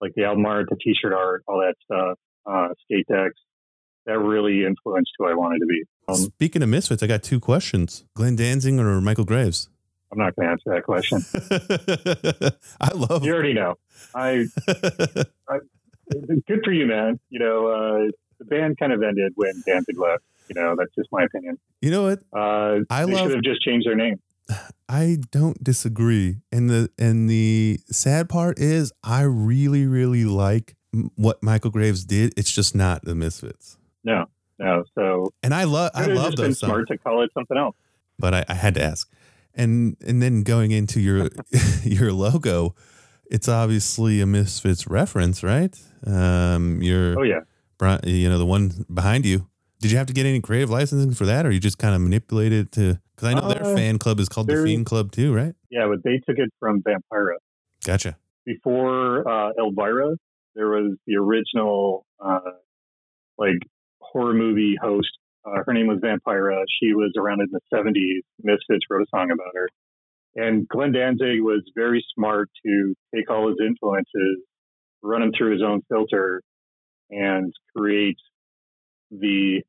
[0.00, 3.40] like the album art, the T-shirt art, all that stuff, uh, skate decks,
[4.06, 5.82] that really influenced who I wanted to be.
[6.08, 9.68] Um, Speaking of misfits, I got two questions: Glenn Danzig or Michael Graves?
[10.12, 11.24] I'm not going to answer that question.
[12.80, 13.24] I love.
[13.24, 13.74] You already know.
[14.14, 14.44] I
[16.46, 17.18] good for you, man.
[17.30, 20.22] You know, uh, the band kind of ended when Danzig left.
[20.48, 21.58] You know, that's just my opinion.
[21.80, 22.18] you know what?
[22.32, 24.20] Uh, I they love- should have just changed their name.
[24.88, 26.38] I don't disagree.
[26.50, 30.74] And the and the sad part is, I really really like
[31.16, 32.34] what Michael Graves did.
[32.36, 33.78] It's just not the Misfits.
[34.04, 34.26] No,
[34.58, 34.84] no.
[34.94, 37.56] So And I love I love just been those songs, smart to call it something
[37.56, 37.76] else.
[38.18, 39.10] but I, I had to ask.
[39.54, 41.28] And and then going into your
[41.84, 42.74] your logo,
[43.26, 45.78] it's obviously a Misfits reference, right?
[46.06, 47.40] Um, your Oh yeah.
[48.04, 49.48] You know the one behind you.
[49.80, 52.00] Did you have to get any creative licensing for that, or you just kind of
[52.00, 53.00] manipulated it to?
[53.16, 55.54] Because I know their Uh, fan club is called the Fiend Club too, right?
[55.70, 57.34] Yeah, but they took it from Vampira.
[57.84, 58.16] Gotcha.
[58.46, 60.16] Before uh, Elvira,
[60.54, 62.38] there was the original uh,
[63.38, 63.58] like
[64.00, 65.08] horror movie host
[65.44, 66.62] Uh, her name was Vampira.
[66.80, 68.22] She was around in the 70s.
[68.42, 69.68] Misfits wrote a song about her.
[70.34, 74.38] And Glenn Danzig was very smart to take all his influences,
[75.02, 76.42] run them through his own filter,
[77.10, 78.16] and create
[79.10, 79.62] the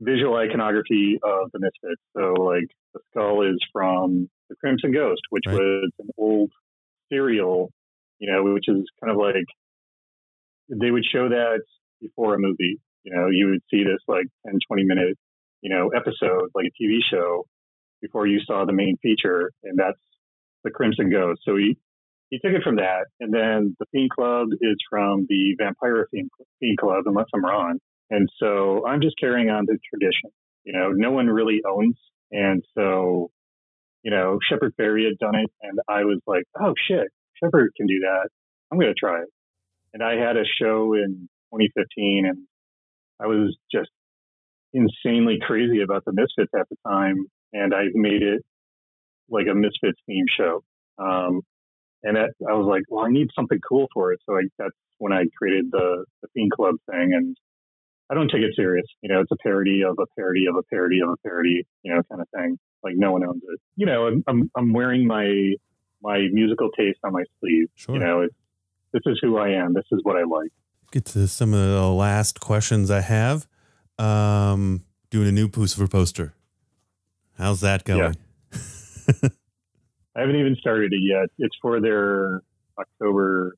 [0.00, 2.00] visual iconography of the Misfits.
[2.16, 5.56] So, like, the skull is from The Crimson Ghost, which right.
[5.56, 6.50] was an old
[7.12, 7.70] serial,
[8.18, 9.44] you know, which is kind of like
[10.68, 11.60] they would show that
[12.00, 12.80] before a movie.
[13.04, 15.18] You know, you would see this like 10, 20 minute,
[15.62, 17.46] you know, episode, like a TV show
[18.00, 19.50] before you saw the main feature.
[19.64, 20.00] And that's
[20.64, 21.40] the Crimson Ghost.
[21.44, 21.76] So he,
[22.30, 23.06] he took it from that.
[23.20, 26.30] And then the Fiend Club is from the Vampira Fiend,
[26.60, 27.78] Fiend Club, unless I'm wrong.
[28.10, 30.30] And so I'm just carrying on the tradition.
[30.64, 31.96] You know, no one really owns.
[32.30, 33.30] And so,
[34.02, 35.50] you know, Shepard Fairey had done it.
[35.62, 37.08] And I was like, oh shit,
[37.42, 38.28] Shepard can do that.
[38.70, 39.28] I'm going to try it.
[39.92, 42.46] And I had a show in 2015 and
[43.22, 43.90] I was just
[44.72, 47.26] insanely crazy about the Misfits at the time.
[47.52, 48.42] And I made it
[49.28, 50.62] like a Misfits theme show.
[50.98, 51.42] Um,
[52.02, 54.20] and that, I was like, well, I need something cool for it.
[54.26, 57.12] So I, that's when I created the, the Fiend Club thing.
[57.14, 57.36] And
[58.10, 58.86] I don't take it serious.
[59.02, 61.94] You know, it's a parody of a parody of a parody of a parody, you
[61.94, 62.58] know, kind of thing.
[62.82, 63.60] Like no one owns it.
[63.76, 65.54] You know, I'm, I'm wearing my,
[66.02, 67.68] my musical taste on my sleeve.
[67.74, 67.96] Sure.
[67.96, 68.34] You know, it's,
[68.92, 69.74] this is who I am.
[69.74, 70.50] This is what I like.
[70.90, 73.46] Get to some of the last questions I have.
[73.98, 76.34] Um, doing a new Puscifer poster.
[77.38, 78.16] How's that going?
[78.52, 78.58] Yeah.
[80.16, 81.28] I haven't even started it yet.
[81.38, 82.42] It's for their
[82.78, 83.54] October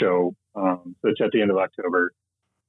[0.00, 0.34] show.
[0.54, 2.12] Um, so it's at the end of October.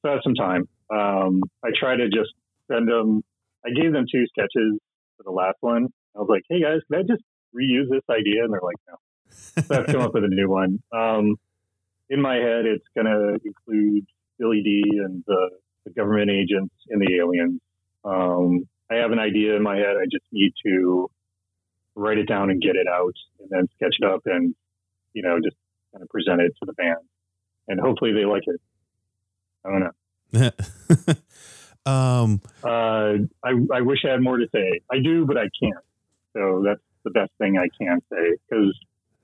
[0.02, 0.68] So I have some time.
[0.90, 2.32] Um, I try to just
[2.70, 3.24] send them.
[3.66, 4.80] I gave them two sketches
[5.18, 5.88] for the last one.
[6.16, 7.24] I was like, "Hey guys, can I just
[7.56, 8.96] reuse this idea?" And they're like, "No."
[9.64, 10.82] So I've come up with a new one.
[10.92, 11.38] Um,
[12.10, 14.06] in my head, it's going to include
[14.40, 15.50] Billy Dee and the,
[15.86, 17.62] the, government agents and the aliens.
[18.04, 19.96] Um, I have an idea in my head.
[20.02, 21.10] I just need to
[21.96, 24.56] write it down and get it out, and then sketch it up and
[25.14, 25.56] you know just
[25.92, 26.98] kind of present it to the band,
[27.68, 28.62] and hopefully they like it.
[29.66, 30.52] I don't know.
[31.92, 34.80] um, uh, I, I wish I had more to say.
[34.90, 35.84] I do, but I can't.
[36.34, 38.78] So that's the best thing I can say because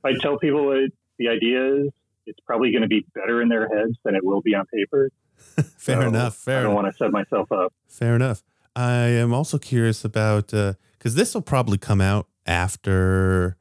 [0.04, 1.92] I tell people what the idea is,
[2.26, 5.12] it's probably going to be better in their heads than it will be on paper.
[5.78, 6.36] fair so enough.
[6.36, 6.60] Fair.
[6.60, 7.74] I don't want to set myself up.
[7.88, 8.44] Fair enough.
[8.76, 10.76] I am also curious about because
[11.14, 13.58] uh, this will probably come out after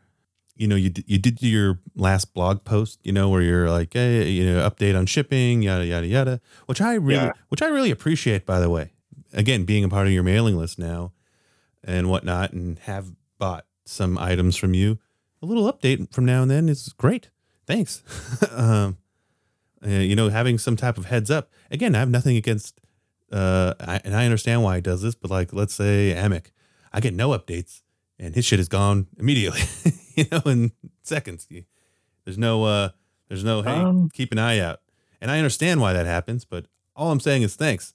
[0.56, 3.92] you know you d- you did your last blog post you know where you're like
[3.92, 7.32] hey you know update on shipping yada yada yada which I really yeah.
[7.48, 8.92] which I really appreciate by the way
[9.32, 11.12] again being a part of your mailing list now
[11.82, 14.98] and whatnot and have bought some items from you
[15.42, 17.30] a little update from now and then is great
[17.66, 18.02] thanks.
[18.52, 18.98] um,
[19.84, 21.50] uh, you know, having some type of heads up.
[21.70, 22.80] Again, I have nothing against,
[23.30, 26.46] uh, I, and I understand why he does this, but like, let's say Emek,
[26.92, 27.82] I get no updates
[28.18, 29.60] and his shit is gone immediately,
[30.14, 31.46] you know, in seconds.
[32.24, 32.90] There's no, uh,
[33.28, 34.80] there's no, hey, um, keep an eye out.
[35.20, 37.94] And I understand why that happens, but all I'm saying is thanks.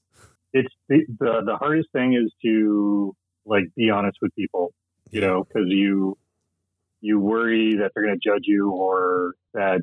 [0.54, 3.16] It's the, the, the hardest thing is to
[3.46, 4.74] like be honest with people,
[5.12, 6.18] you know, because you,
[7.02, 9.82] you worry that they're going to judge you or that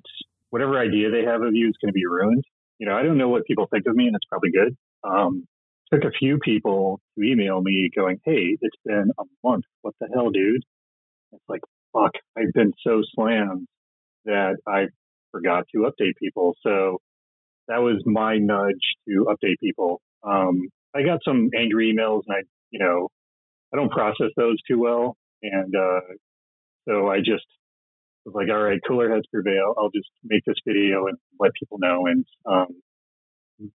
[0.51, 2.45] whatever idea they have of you is going to be ruined.
[2.79, 4.77] You know, I don't know what people think of me, and it's probably good.
[5.03, 5.47] Um,
[5.93, 9.65] took a few people to email me going, "Hey, it's been a month.
[9.83, 10.63] What the hell, dude?"
[11.33, 11.63] It's like,
[11.93, 13.67] fuck, I've been so slammed
[14.25, 14.87] that I
[15.33, 16.55] forgot to update people.
[16.63, 16.99] So
[17.69, 18.75] that was my nudge
[19.09, 20.01] to update people.
[20.23, 22.41] Um, I got some angry emails, and I,
[22.71, 23.09] you know,
[23.73, 26.01] I don't process those too well, and uh,
[26.89, 27.45] so I just
[28.25, 29.75] was like, all right, cooler heads prevail.
[29.79, 32.07] I'll just make this video and let people know.
[32.07, 32.67] And um,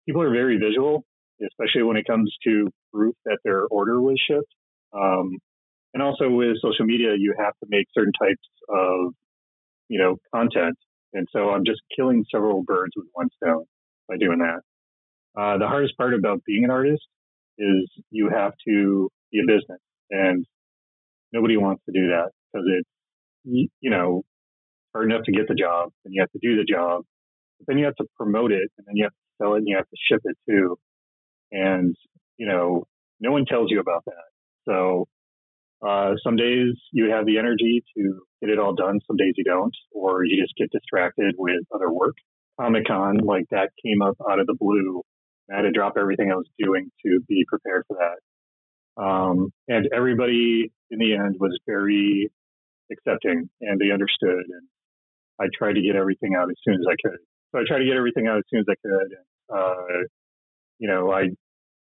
[0.07, 1.05] people are very visual,
[1.45, 4.53] especially when it comes to proof that their order was shipped.
[4.93, 5.39] Um,
[5.95, 9.13] and also with social media, you have to make certain types of,
[9.89, 10.77] you know, content.
[11.13, 13.65] And so I'm just killing several birds with one stone
[14.09, 14.61] by doing that.
[15.41, 17.05] Uh, the hardest part about being an artist
[17.59, 19.81] is you have to be a business,
[20.11, 20.45] and
[21.33, 22.89] nobody wants to do that because it's
[23.49, 24.23] you, know,
[24.95, 27.03] hard enough to get the job, and you have to do the job,
[27.59, 29.69] but then you have to promote it, and then you have to sell it, and
[29.69, 30.79] you have to ship it too.
[31.51, 31.97] And
[32.37, 32.85] you know,
[33.21, 34.29] no one tells you about that.
[34.69, 35.09] So
[35.87, 39.01] uh, some days you have the energy to get it all done.
[39.07, 42.17] Some days you don't, or you just get distracted with other work.
[42.61, 45.03] Comic Con, like that, came up out of the blue.
[45.51, 49.03] I had to drop everything I was doing to be prepared for that.
[49.03, 52.31] Um, and everybody in the end was very
[52.91, 54.45] accepting and they understood.
[54.49, 54.67] And
[55.41, 57.19] I tried to get everything out as soon as I could.
[57.53, 59.09] So I tried to get everything out as soon as I could.
[59.13, 60.07] And, uh,
[60.79, 61.31] you know, I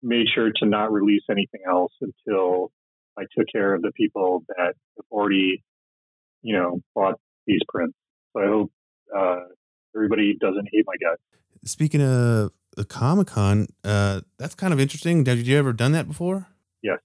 [0.03, 2.71] made sure to not release anything else until
[3.19, 5.63] I took care of the people that have already,
[6.43, 7.97] you know, bought these prints.
[8.33, 8.73] So I hope
[9.17, 9.41] uh,
[9.95, 11.23] everybody doesn't hate my guts.
[11.65, 15.25] Speaking of the Comic Con, uh, that's kind of interesting.
[15.25, 16.49] Have you ever done that before?
[16.83, 16.99] Yes,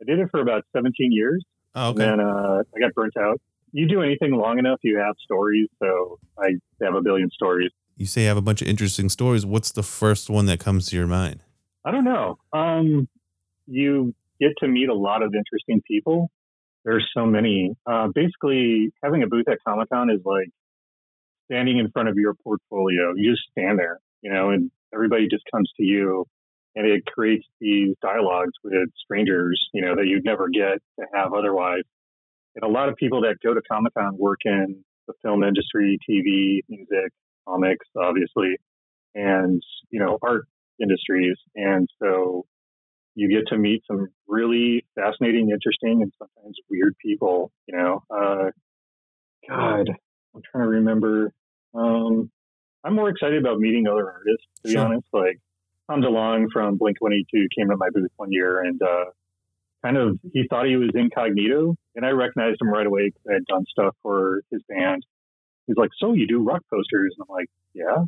[0.00, 1.44] I did it for about 17 years.
[1.74, 2.08] Oh, okay.
[2.08, 3.40] And then uh, I got burnt out.
[3.72, 5.68] You do anything long enough, you have stories.
[5.82, 6.52] So I
[6.82, 7.70] have a billion stories.
[7.96, 9.44] You say you have a bunch of interesting stories.
[9.46, 11.40] What's the first one that comes to your mind?
[11.84, 12.38] I don't know.
[12.52, 13.08] Um,
[13.66, 16.30] you get to meet a lot of interesting people.
[16.84, 17.76] There's so many.
[17.86, 20.48] Uh, basically, having a booth at Comic Con is like
[21.46, 23.14] standing in front of your portfolio.
[23.16, 26.26] You just stand there, you know, and everybody just comes to you
[26.76, 31.32] and it creates these dialogues with strangers, you know, that you'd never get to have
[31.32, 31.84] otherwise.
[32.56, 35.98] And a lot of people that go to Comic Con work in the film industry,
[36.08, 37.12] TV, music,
[37.46, 38.56] comics, obviously,
[39.14, 40.46] and, you know, art
[40.80, 41.36] industries.
[41.54, 42.44] And so
[43.14, 48.02] you get to meet some really fascinating, interesting, and sometimes weird people, you know.
[48.10, 48.50] Uh,
[49.48, 49.88] God,
[50.34, 51.32] I'm trying to remember.
[51.74, 52.30] Um,
[52.84, 54.84] I'm more excited about meeting other artists, to be sure.
[54.84, 55.06] honest.
[55.12, 55.38] Like
[55.90, 59.04] Tom DeLonge from Blink 182 came to my booth one year and uh,
[59.84, 63.34] kind of he thought he was incognito, and I recognized him right away because I
[63.34, 65.04] had done stuff for his band.
[65.66, 68.04] He's like, "So you do rock posters?" And I'm like, "Yeah."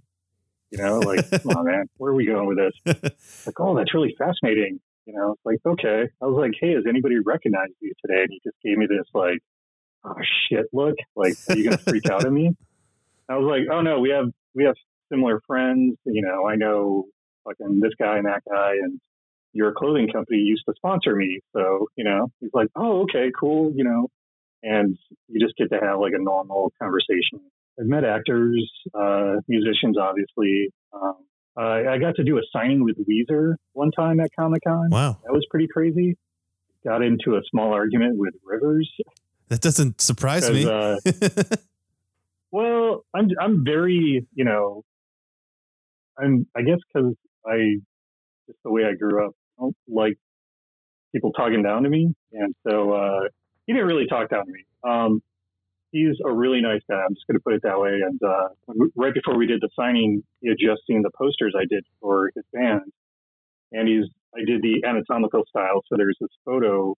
[0.71, 3.47] You know, like, come on, man, where are we going with this?
[3.47, 4.81] like, oh, that's really fascinating.
[5.05, 6.11] You know, it's like, okay.
[6.21, 8.23] I was like, hey, has anybody recognized you today?
[8.23, 9.39] And he just gave me this like,
[10.05, 10.17] oh
[10.49, 12.57] shit, look, like, are you gonna freak out at me?
[13.29, 14.75] I was like, oh no, we have we have
[15.11, 15.97] similar friends.
[16.05, 17.07] You know, I know
[17.47, 19.01] fucking this guy and that guy, and
[19.53, 21.41] your clothing company used to sponsor me.
[21.55, 24.09] So, you know, he's like, oh, okay, cool, you know,
[24.63, 24.97] and
[25.29, 27.41] you just get to have like a normal conversation.
[27.79, 30.69] I've met actors, uh, musicians, obviously.
[30.93, 31.17] Um,
[31.59, 34.91] uh, I got to do a signing with Weezer one time at Comic Con.
[34.91, 35.19] Wow.
[35.25, 36.17] That was pretty crazy.
[36.85, 38.91] Got into a small argument with Rivers.
[39.49, 40.67] That doesn't surprise me.
[40.67, 40.97] Uh,
[42.51, 44.85] well, I'm I'm very you know,
[46.19, 47.15] I'm I guess because
[47.47, 47.77] I
[48.47, 50.19] just the way I grew up, I don't like
[51.15, 53.21] people talking down to me, and so uh,
[53.67, 54.65] he didn't really talk down to me.
[54.85, 55.23] Um,
[55.93, 56.97] he's a really nice guy.
[56.97, 58.01] I'm just going to put it that way.
[58.05, 58.49] And uh,
[58.95, 62.31] right before we did the signing, he had just seen the posters I did for
[62.35, 62.93] his band,
[63.73, 65.83] and he's I did the anatomical style.
[65.89, 66.95] So there's this photo,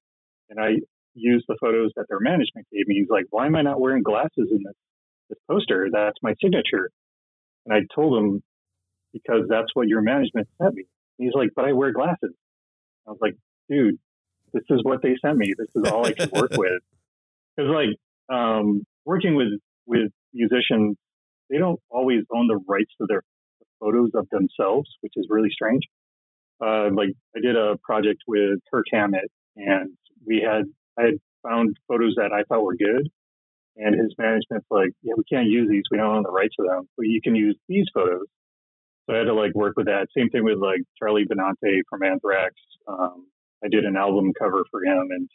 [0.51, 0.81] and I
[1.15, 2.97] used the photos that their management gave me.
[2.97, 4.75] He's like, "Why am I not wearing glasses in this
[5.31, 5.89] this poster?
[5.93, 6.91] That's my signature."
[7.67, 8.43] And I told him
[9.23, 10.85] because that's what your management sent me.
[11.19, 12.35] And he's like, "But I wear glasses."
[13.07, 13.37] I was like,
[13.69, 13.99] "Dude,
[14.53, 15.55] this is what they sent me.
[15.57, 16.83] This is all I can work with."
[17.57, 17.97] Because like
[18.35, 20.97] um, working with with musicians,
[21.51, 23.23] they don't always own the rights to their
[23.81, 25.83] photos of themselves, which is really strange.
[26.61, 29.91] Uh, like I did a project with Kirk Hammett, and
[30.27, 30.65] we had
[30.99, 33.09] I had found photos that I thought were good,
[33.77, 35.85] and his management's like, yeah, we can't use these.
[35.91, 38.27] We don't own the rights to them, but you can use these photos.
[39.09, 40.09] So I had to like work with that.
[40.17, 42.55] Same thing with like Charlie Benante from Anthrax.
[42.87, 43.27] Um,
[43.65, 45.29] I did an album cover for him, and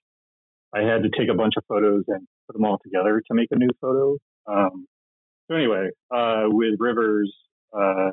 [0.74, 3.50] I had to take a bunch of photos and put them all together to make
[3.52, 4.18] a new photo.
[4.46, 4.86] Um,
[5.48, 7.34] so anyway, uh, with Rivers,
[7.74, 8.12] uh,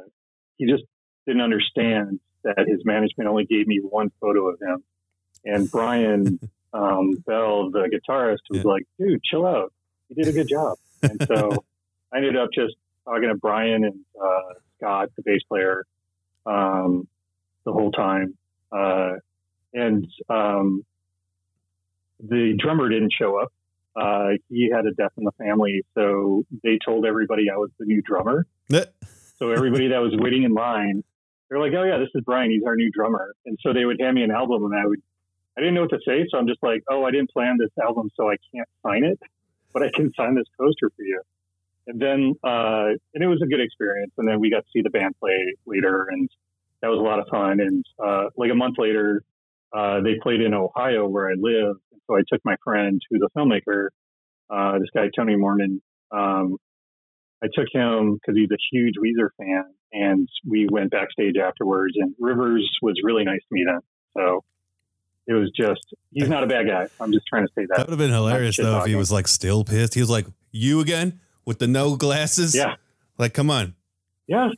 [0.57, 0.85] he just
[1.27, 4.83] didn't understand that his management only gave me one photo of him,
[5.45, 6.41] and Brian
[6.73, 8.71] um, Bell, the guitarist, was yeah.
[8.71, 9.75] like, "Dude, chill out.
[10.09, 11.65] You did a good job." And so
[12.13, 15.85] I ended up just talking to Brian and uh, Scott, the bass player,
[16.47, 17.07] um,
[17.65, 18.37] the whole time,
[18.73, 19.13] uh,
[19.73, 20.85] and um,
[22.19, 23.53] the drummer didn't show up.
[23.95, 27.85] Uh, he had a death in the family, so they told everybody I was the
[27.85, 28.47] new drummer.
[29.39, 31.03] so everybody that was waiting in line,
[31.49, 32.51] they're like, "Oh yeah, this is Brian.
[32.51, 35.03] He's our new drummer." And so they would hand me an album, and I would,
[35.57, 37.71] I didn't know what to say, so I'm just like, "Oh, I didn't plan this
[37.83, 39.19] album, so I can't sign it,
[39.73, 41.21] but I can sign this poster for you."
[41.91, 44.13] And then, uh, and it was a good experience.
[44.17, 46.29] And then we got to see the band play later, and
[46.83, 47.59] that was a lot of fun.
[47.61, 49.23] And uh, like a month later,
[49.73, 51.77] uh, they played in Ohio where I live,
[52.07, 53.89] so I took my friend who's a filmmaker,
[54.51, 55.83] uh, this guy, Tony Mormon.
[56.13, 56.59] Um,
[57.43, 61.95] I took him because he's a huge Weezer fan, and we went backstage afterwards.
[61.97, 63.81] And Rivers was really nice to me then.
[64.17, 64.45] So
[65.27, 66.87] it was just, he's not a bad guy.
[67.01, 67.77] I'm just trying to say that.
[67.77, 69.95] That would have been hilarious, though, if he was like still pissed.
[69.95, 71.19] He was like, You again
[71.51, 72.55] with the no glasses?
[72.55, 72.77] Yeah.
[73.19, 73.75] Like, come on.
[74.29, 74.51] Yeah.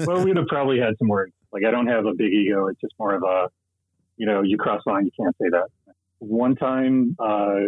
[0.00, 1.32] well, we'd have probably had some words.
[1.50, 2.66] Like, I don't have a big ego.
[2.66, 3.48] It's just more of a,
[4.18, 5.68] you know, you cross line, you can't say that
[6.18, 7.60] one time uh,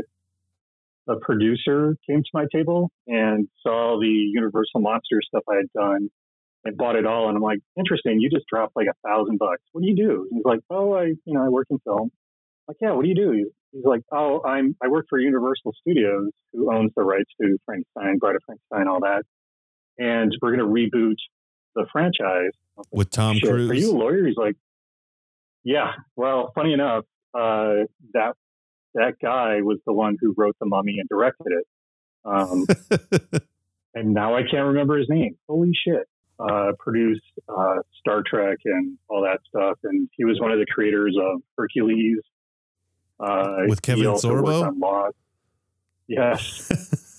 [1.08, 6.10] a producer came to my table and saw the Universal Monster stuff I had done
[6.66, 7.28] and bought it all.
[7.28, 8.20] And I'm like, interesting.
[8.20, 9.62] You just dropped like a thousand bucks.
[9.72, 10.28] What do you do?
[10.30, 12.12] He's like, oh, I, you know, I work in film.
[12.72, 13.50] Like, yeah, what do you do?
[13.72, 18.16] He's like, oh, I'm, I work for Universal Studios, who owns the rights to Frankenstein,
[18.18, 19.24] Bride of Frankenstein, all that.
[19.98, 21.16] And we're going to reboot
[21.74, 22.52] the franchise.
[22.76, 23.70] Like, with Tom Cruise.
[23.70, 24.26] Are you a lawyer?
[24.26, 24.56] He's like,
[25.64, 25.92] yeah.
[26.16, 27.04] Well, funny enough,
[27.34, 28.32] uh, that
[28.94, 31.66] that guy was the one who wrote The Mummy and directed it.
[32.24, 32.66] Um,
[33.94, 35.36] and now I can't remember his name.
[35.46, 36.08] Holy shit.
[36.38, 39.78] Uh, produced uh, Star Trek and all that stuff.
[39.84, 42.18] And he was one of the creators of Hercules.
[43.22, 45.12] Uh, With Kevin Sorbo?
[46.08, 46.68] Yes.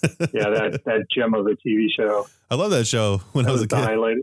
[0.34, 2.28] yeah, that, that gem of a TV show.
[2.52, 3.86] I love that show when That I was was a kid.
[3.86, 4.18] highlight.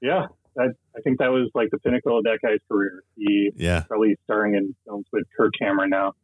[0.00, 3.02] Yeah, that, I think that was like the pinnacle of that guy's career.
[3.16, 6.14] He Yeah, probably starring in films with Kirk Cameron now.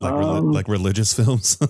[0.00, 1.58] like Um, like religious films.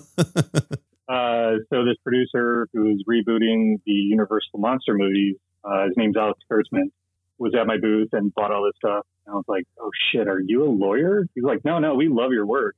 [1.09, 6.91] Uh, so this producer who's rebooting the Universal monster movies, uh, his name's Alex Kurtzman,
[7.39, 9.05] was at my booth and bought all this stuff.
[9.25, 12.07] And I was like, "Oh shit, are you a lawyer?" He's like, "No, no, we
[12.07, 12.75] love your work.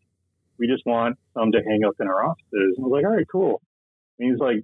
[0.58, 3.16] We just want some to hang up in our offices." And I was like, "All
[3.16, 3.62] right, cool."
[4.18, 4.64] And he's like,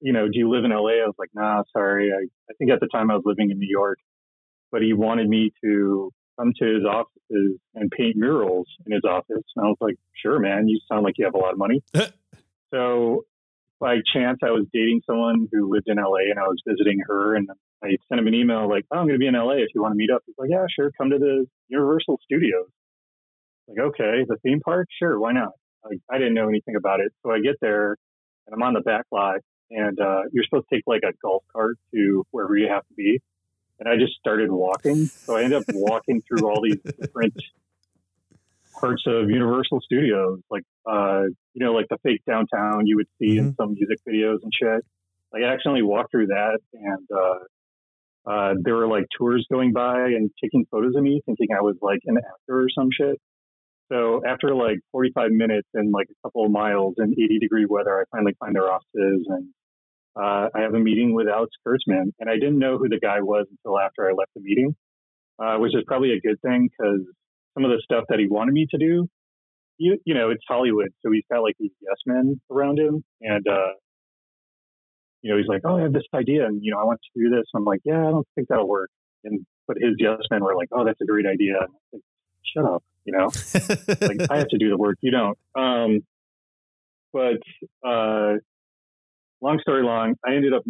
[0.00, 2.12] "You know, do you live in LA?" I was like, "Nah, sorry.
[2.12, 3.98] I, I think at the time I was living in New York,
[4.70, 9.44] but he wanted me to come to his offices and paint murals in his office."
[9.56, 10.68] And I was like, "Sure, man.
[10.68, 11.82] You sound like you have a lot of money."
[12.74, 13.24] So
[13.78, 17.36] by chance, I was dating someone who lived in LA and I was visiting her
[17.36, 17.48] and
[17.82, 19.82] I sent him an email like, oh, I'm going to be in LA if you
[19.82, 20.22] want to meet up.
[20.26, 20.90] He's like, yeah, sure.
[20.98, 22.68] Come to the Universal Studios.
[23.68, 24.88] Like, okay, the theme park?
[24.98, 25.18] Sure.
[25.18, 25.50] Why not?
[25.84, 27.12] Like, I didn't know anything about it.
[27.22, 27.96] So I get there
[28.46, 31.42] and I'm on the back lot and uh, you're supposed to take like a golf
[31.52, 33.20] cart to wherever you have to be.
[33.78, 35.06] And I just started walking.
[35.06, 37.34] So I ended up walking through all these different
[38.78, 41.24] parts of Universal Studios, like uh,
[41.54, 44.84] you know, like the fake downtown you would see in some music videos and shit.
[45.32, 47.38] Like I accidentally walked through that, and uh,
[48.26, 51.76] uh, there were like tours going by and taking photos of me, thinking I was
[51.80, 53.20] like an actor or some shit.
[53.92, 58.00] So after like 45 minutes and like a couple of miles in 80 degree weather,
[58.00, 59.48] I finally find their offices and
[60.16, 62.12] uh, I have a meeting with Alex Kurtzman.
[62.18, 64.74] And I didn't know who the guy was until after I left the meeting,
[65.38, 67.00] uh, which is probably a good thing because
[67.54, 69.06] some of the stuff that he wanted me to do,
[69.78, 70.88] you, you know, it's Hollywood.
[71.04, 73.04] So he's got like these yes men around him.
[73.20, 73.74] And, uh,
[75.26, 77.20] you know, he's like, oh, I have this idea and, you know, I want to
[77.20, 77.46] do this.
[77.52, 78.90] I'm like, yeah, I don't think that'll work.
[79.24, 81.54] And, but his yes men were like, oh, that's a great idea.
[81.92, 82.02] Like,
[82.54, 83.24] Shut up, you know?
[84.06, 85.36] like I have to do the work, you don't.
[85.56, 85.98] Um,
[87.12, 87.42] but
[87.84, 88.34] uh,
[89.40, 90.62] long story long, I ended up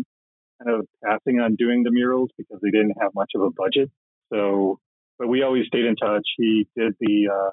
[0.65, 3.91] kind of passing on doing the murals because they didn't have much of a budget.
[4.33, 4.81] So,
[5.19, 6.27] but we always stayed in touch.
[6.39, 7.51] He did the uh,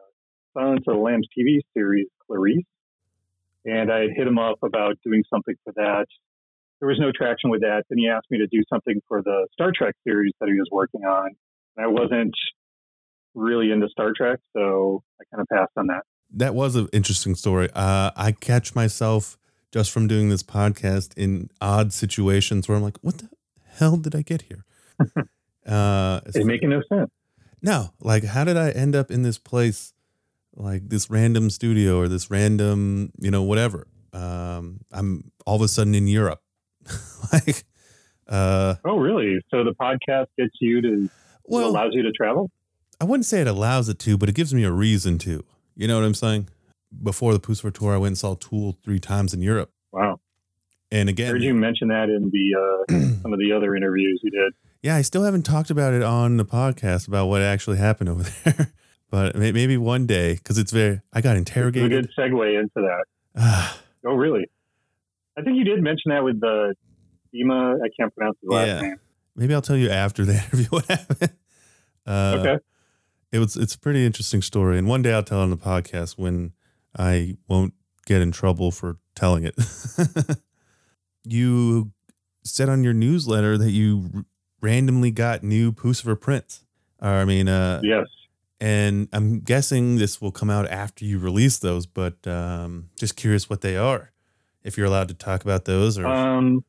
[0.54, 2.64] Silence of the Lambs TV series, Clarice,
[3.66, 6.06] and I had hit him up about doing something for that.
[6.80, 7.84] There was no traction with that.
[7.89, 10.67] Then he asked me to do something for the Star Trek series that he was
[10.71, 11.32] working on.
[11.78, 12.34] And I wasn't
[13.36, 16.03] really into Star Trek, so I kind of passed on that.
[16.36, 17.69] that was an interesting story.
[17.74, 19.38] Uh, I catch myself
[19.71, 23.30] just from doing this podcast in odd situations where I'm like, what the
[23.78, 24.65] hell did I get here?
[25.65, 27.09] uh, it's making no sense.
[27.61, 29.93] no, like, how did I end up in this place,
[30.55, 33.88] like this random studio or this random, you know, whatever?
[34.13, 36.43] Um, I'm all of a sudden in Europe.
[37.34, 37.64] like,
[38.28, 39.40] uh, Oh, really?
[39.52, 41.10] So the podcast gets you to
[41.46, 42.50] well, allows you to travel?
[43.02, 45.44] I wouldn't say it allows it to, but it gives me a reason to.
[45.76, 46.48] You know what I'm saying?
[47.02, 49.72] Before the Puscifer tour, I went and saw Tool three times in Europe.
[49.92, 50.20] Wow.
[50.92, 54.22] And I again, heard you mention that in the uh, some of the other interviews
[54.24, 54.54] you did.
[54.84, 58.24] Yeah, I still haven't talked about it on the podcast about what actually happened over
[58.44, 58.72] there.
[59.10, 61.02] but maybe one day, because it's very.
[61.12, 63.04] I got It's a good segue into
[63.36, 63.74] that.
[64.06, 64.50] Oh, really?
[65.38, 66.76] I think you did mention that with the
[67.34, 67.76] Dima.
[67.84, 68.82] I can't pronounce his last Yeah.
[68.82, 68.96] name.
[69.36, 71.32] maybe I'll tell you after the interview what happened.
[72.06, 72.58] Uh, Okay.
[73.32, 73.58] It was.
[73.58, 76.52] It's a pretty interesting story, and one day I'll tell it on the podcast when
[76.96, 77.74] I won't
[78.06, 79.56] get in trouble for telling it.
[81.26, 81.92] you
[82.44, 84.26] said on your newsletter that you r-
[84.62, 86.64] randomly got new Puscifer prints.
[87.00, 88.06] I mean, uh, Yes.
[88.62, 93.50] and I'm guessing this will come out after you release those, but um, just curious
[93.50, 94.12] what they are.
[94.64, 96.64] If you're allowed to talk about those, or Um,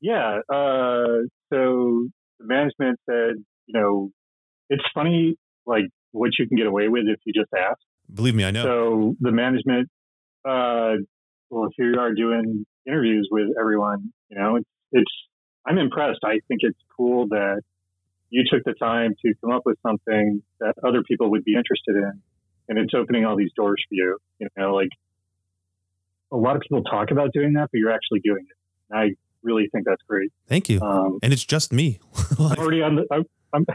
[0.00, 0.40] yeah.
[0.48, 3.34] Uh, so the management said,
[3.66, 4.10] you know,
[4.68, 5.36] it's funny,
[5.66, 7.78] like what you can get away with if you just ask.
[8.12, 8.64] believe me, I know.
[8.64, 9.88] So the management,
[10.44, 10.94] uh,
[11.50, 14.12] well, here you are doing interviews with everyone.
[14.28, 15.12] You know, it's, it's,
[15.66, 16.20] I'm impressed.
[16.24, 17.62] I think it's cool that
[18.30, 21.96] you took the time to come up with something that other people would be interested
[21.96, 22.22] in.
[22.68, 24.18] And it's opening all these doors for you.
[24.38, 24.88] You know, like
[26.32, 28.56] a lot of people talk about doing that, but you're actually doing it.
[28.90, 30.32] And I really think that's great.
[30.48, 30.80] Thank you.
[30.80, 32.00] Um, and it's just me.
[32.38, 33.06] I'm already on the.
[33.10, 33.66] I'm, I'm,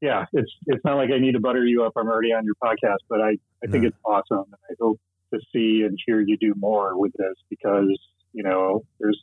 [0.00, 1.92] yeah, it's it's not like I need to butter you up.
[1.96, 3.30] I'm already on your podcast, but I
[3.62, 3.88] I think No.
[3.88, 5.00] it's awesome, and I hope
[5.34, 7.98] to see and hear you do more with this because
[8.32, 9.20] you know there's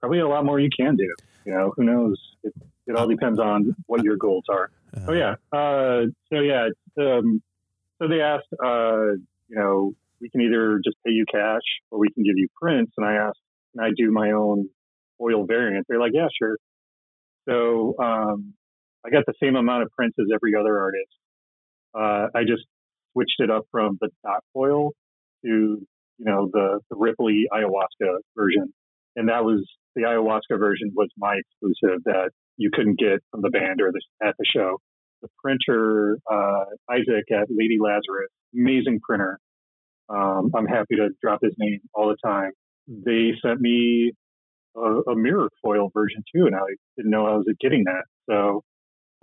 [0.00, 1.08] probably a lot more you can do.
[1.46, 2.20] You know, who knows?
[2.44, 2.52] It,
[2.86, 4.70] it all depends on what your goals are.
[4.94, 5.34] Uh, Oh yeah.
[5.50, 6.02] Uh,
[6.32, 6.68] so yeah.
[7.00, 7.42] Um,
[7.98, 9.12] so they asked, uh,
[9.48, 12.92] you know, we can either just pay you cash or we can give you prints.
[12.96, 13.40] And I asked,
[13.74, 14.68] can I do my own
[15.20, 15.84] oil variant?
[15.88, 16.56] They're like, yeah, sure.
[17.48, 18.54] So um,
[19.04, 21.12] I got the same amount of prints as every other artist.
[21.94, 22.62] Uh, I just
[23.12, 24.90] switched it up from the dot foil
[25.44, 28.72] to, you know, the, the Ripley ayahuasca version.
[29.16, 33.50] And that was the ayahuasca version was my exclusive that you couldn't get from the
[33.50, 34.78] band or the, at the show.
[35.20, 39.38] The printer, uh, Isaac at Lady Lazarus, amazing printer.
[40.08, 42.52] Um, I'm happy to drop his name all the time.
[42.88, 44.12] They sent me
[44.76, 46.60] a, a mirror foil version too, and I
[46.96, 48.04] didn't know I was getting that.
[48.28, 48.62] So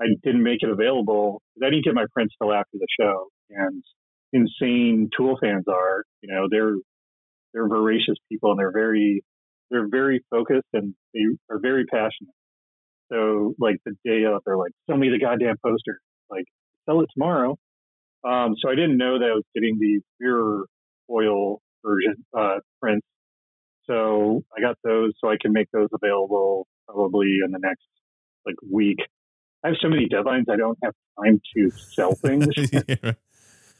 [0.01, 1.41] I didn't make it available.
[1.61, 3.27] I didn't get my prints till after the show.
[3.49, 3.83] And
[4.31, 6.75] insane Tool fans are, you know, they're
[7.53, 9.23] they're voracious people and they're very
[9.71, 12.33] they're very focused and they are very passionate.
[13.11, 15.99] So like the day of, they're like, sell me the goddamn poster.
[16.29, 16.45] Like,
[16.87, 17.57] sell it tomorrow.
[18.23, 20.65] Um, so I didn't know that I was getting the mirror
[21.07, 23.05] foil version uh, prints.
[23.85, 27.85] So I got those, so I can make those available probably in the next
[28.45, 28.97] like week.
[29.63, 32.47] I have so many deadlines, I don't have time to sell things.
[32.87, 33.13] yeah.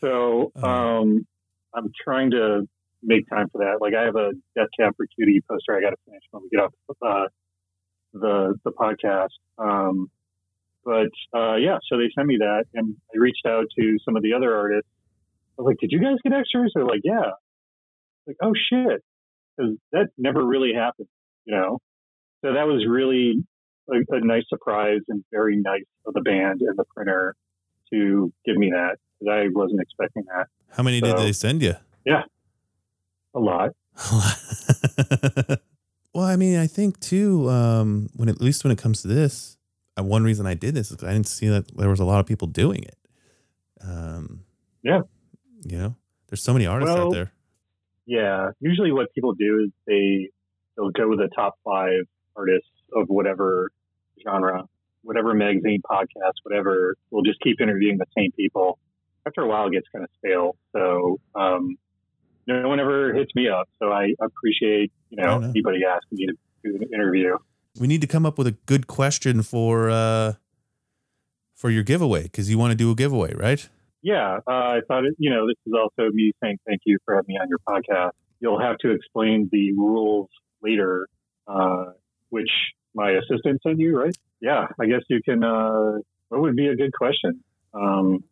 [0.02, 0.68] So Oh.
[0.68, 1.28] um,
[1.74, 2.68] I'm trying to
[3.04, 3.78] make time for that.
[3.82, 6.50] Like I have a Death Cab for Cutie poster I got to finish when we
[6.50, 6.74] get off
[7.06, 7.28] uh,
[8.14, 9.30] the the podcast.
[9.58, 10.10] Um,
[10.90, 14.24] but uh, yeah, so they sent me that, and I reached out to some of
[14.24, 14.90] the other artists.
[15.58, 17.30] I was like, "Did you guys get extras?" They're like, "Yeah."
[18.26, 19.04] Like, oh shit,
[19.56, 21.08] because that never really happened,
[21.46, 21.78] you know.
[22.44, 23.44] So that was really
[23.88, 27.36] a, a nice surprise and very nice of the band and the printer
[27.94, 31.76] to give me that because I wasn't expecting that How many did they send you?
[32.04, 32.24] Yeah,
[33.36, 33.74] a lot.
[36.16, 37.48] well, I mean, I think too.
[37.48, 39.59] Um, when at least when it comes to this,
[40.06, 42.26] one reason I did this is I didn't see that there was a lot of
[42.26, 42.98] people doing it.
[43.82, 44.42] Um,
[44.84, 45.02] Yeah.
[45.64, 45.96] you know,
[46.28, 47.32] there's so many artists out there.
[48.06, 50.30] Yeah, usually what people do is they
[50.76, 52.04] they'll go with the top five
[52.36, 53.72] artists of whatever
[54.24, 54.66] genre,
[55.04, 56.96] whatever magazine, podcast, whatever.
[57.12, 58.80] We'll just keep interviewing the same people.
[59.28, 60.56] After a while, it gets kind of stale.
[60.74, 61.78] So um,
[62.48, 63.70] no one ever hits me up.
[63.80, 65.50] So I appreciate you know know.
[65.50, 66.34] anybody asking me to
[66.64, 67.38] do an interview.
[67.80, 70.34] We need to come up with a good question for uh,
[71.56, 73.68] for your giveaway because you want to do a giveaway, right?
[74.02, 77.16] Yeah, uh, I thought it, you know this is also me saying thank you for
[77.16, 78.12] having me on your podcast.
[78.40, 80.30] You'll have to explain the rules
[80.62, 81.08] later,
[81.48, 81.86] uh,
[82.30, 82.50] which
[82.94, 84.16] my assistant sent you, right?
[84.42, 85.44] Yeah, I guess you can.
[85.44, 86.00] Uh,
[86.30, 87.44] what would be a good question?
[87.74, 88.24] Um,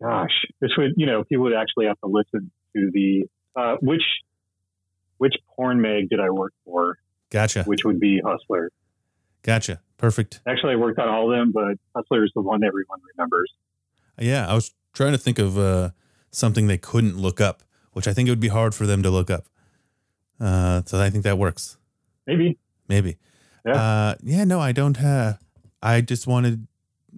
[0.00, 0.30] gosh,
[0.60, 3.24] this would you know people would actually have to listen to the
[3.56, 4.02] uh, which
[5.18, 6.98] which porn mag did I work for?
[7.32, 8.70] Gotcha, Which would be Hustler.
[9.42, 10.40] gotcha, perfect.
[10.46, 13.50] Actually, I worked on all of them, but Hustler is the one everyone remembers.
[14.20, 15.90] Yeah, I was trying to think of uh,
[16.30, 17.62] something they couldn't look up,
[17.94, 19.46] which I think it would be hard for them to look up.
[20.38, 21.78] Uh, so I think that works.
[22.26, 23.16] Maybe Maybe.
[23.64, 23.72] Yeah.
[23.72, 24.44] Uh, yeah.
[24.44, 25.38] No, I don't have.
[25.82, 26.66] I just wanted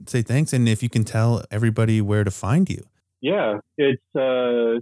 [0.06, 2.86] to say thanks, and if you can tell everybody where to find you.
[3.20, 4.02] Yeah, it's.
[4.14, 4.78] Uh,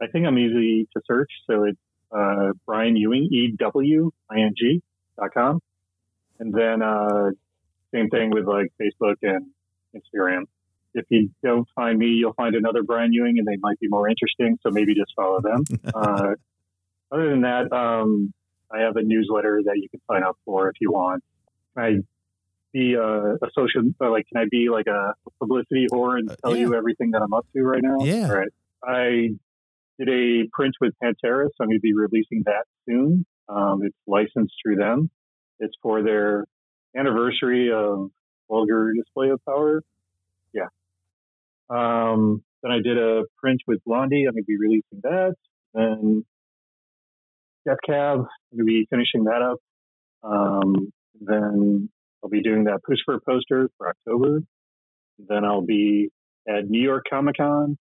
[0.00, 1.78] I think I'm easy to search, so it's
[2.12, 4.82] uh, Brian Ewing, E W I N G
[5.18, 5.60] dot com,
[6.38, 7.30] and then uh,
[7.94, 9.46] same thing with like Facebook and
[9.94, 10.42] Instagram.
[10.94, 14.08] If you don't find me, you'll find another Brian Ewing, and they might be more
[14.08, 14.58] interesting.
[14.62, 15.64] So maybe just follow them.
[15.94, 16.34] uh,
[17.12, 18.32] other than that, um,
[18.70, 21.22] I have a newsletter that you can sign up for if you want.
[21.76, 21.98] I
[22.72, 26.36] be a, a social, uh, like, can I be like a publicity whore and Uh,
[26.42, 26.66] tell yeah.
[26.66, 27.98] you everything that I'm up to right now?
[28.00, 28.28] Yeah.
[28.28, 28.48] All right.
[28.82, 29.30] I
[29.98, 33.26] did a print with Pantera, so I'm going to be releasing that soon.
[33.48, 35.10] Um, it's licensed through them.
[35.58, 36.44] It's for their
[36.96, 38.10] anniversary of
[38.48, 39.82] Vulgar Display of Power.
[40.52, 40.68] Yeah.
[41.68, 44.26] Um, then I did a print with Blondie.
[44.26, 45.34] I'm going to be releasing that.
[45.74, 46.24] Then
[47.66, 48.20] Death Cab.
[48.20, 49.58] I'm going to be finishing that up.
[50.22, 51.88] Um, then
[52.22, 54.40] I'll be doing that Puscifer poster for October.
[55.18, 56.10] Then I'll be
[56.48, 57.76] at New York Comic Con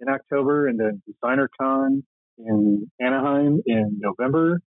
[0.00, 2.02] in October, and then Designer Con
[2.38, 4.60] in Anaheim in November.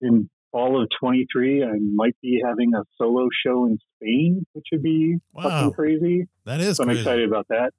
[0.00, 4.82] In fall of 23, I might be having a solo show in Spain, which would
[4.82, 5.42] be Wow.
[5.42, 6.28] fucking crazy.
[6.44, 6.76] That is.
[6.76, 7.00] So I'm crazy.
[7.00, 7.72] excited about that.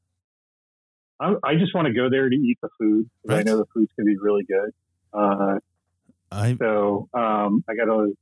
[1.19, 3.10] I, I just want to go there to eat the food.
[3.22, 3.45] 'cause I Right.
[3.45, 4.72] know the food's going to be really good.
[5.14, 5.60] Uh,
[6.31, 8.14] I so um, I got to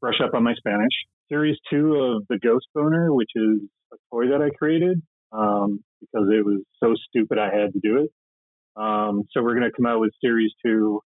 [0.00, 0.92] brush up on my Spanish.
[1.28, 3.60] Series two of the Ghost Boner, which is
[3.92, 5.02] a toy that I created
[5.32, 5.82] um,
[6.12, 8.12] because it was so stupid I had to do it.
[8.76, 11.00] Um, so we're going to come out with series two.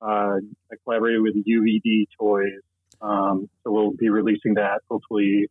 [0.00, 0.38] Uh,
[0.70, 2.60] I collaborated with UVD Toys,
[3.00, 5.48] um, so we'll be releasing that hopefully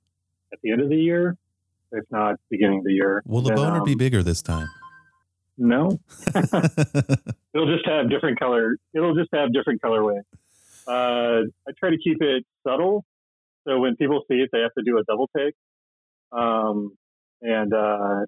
[0.54, 1.36] at the end of the year,
[1.92, 3.24] if not beginning of the year.
[3.26, 4.70] Will the boner be um, bigger this time?
[5.58, 6.00] No,
[6.36, 8.78] it'll just have different color.
[8.94, 10.22] It'll just have different colorway.
[10.88, 13.04] Uh, I try to keep it subtle,
[13.68, 15.56] so when people see it, they have to do a double take.
[16.32, 16.98] Um,
[17.42, 18.26] and uh,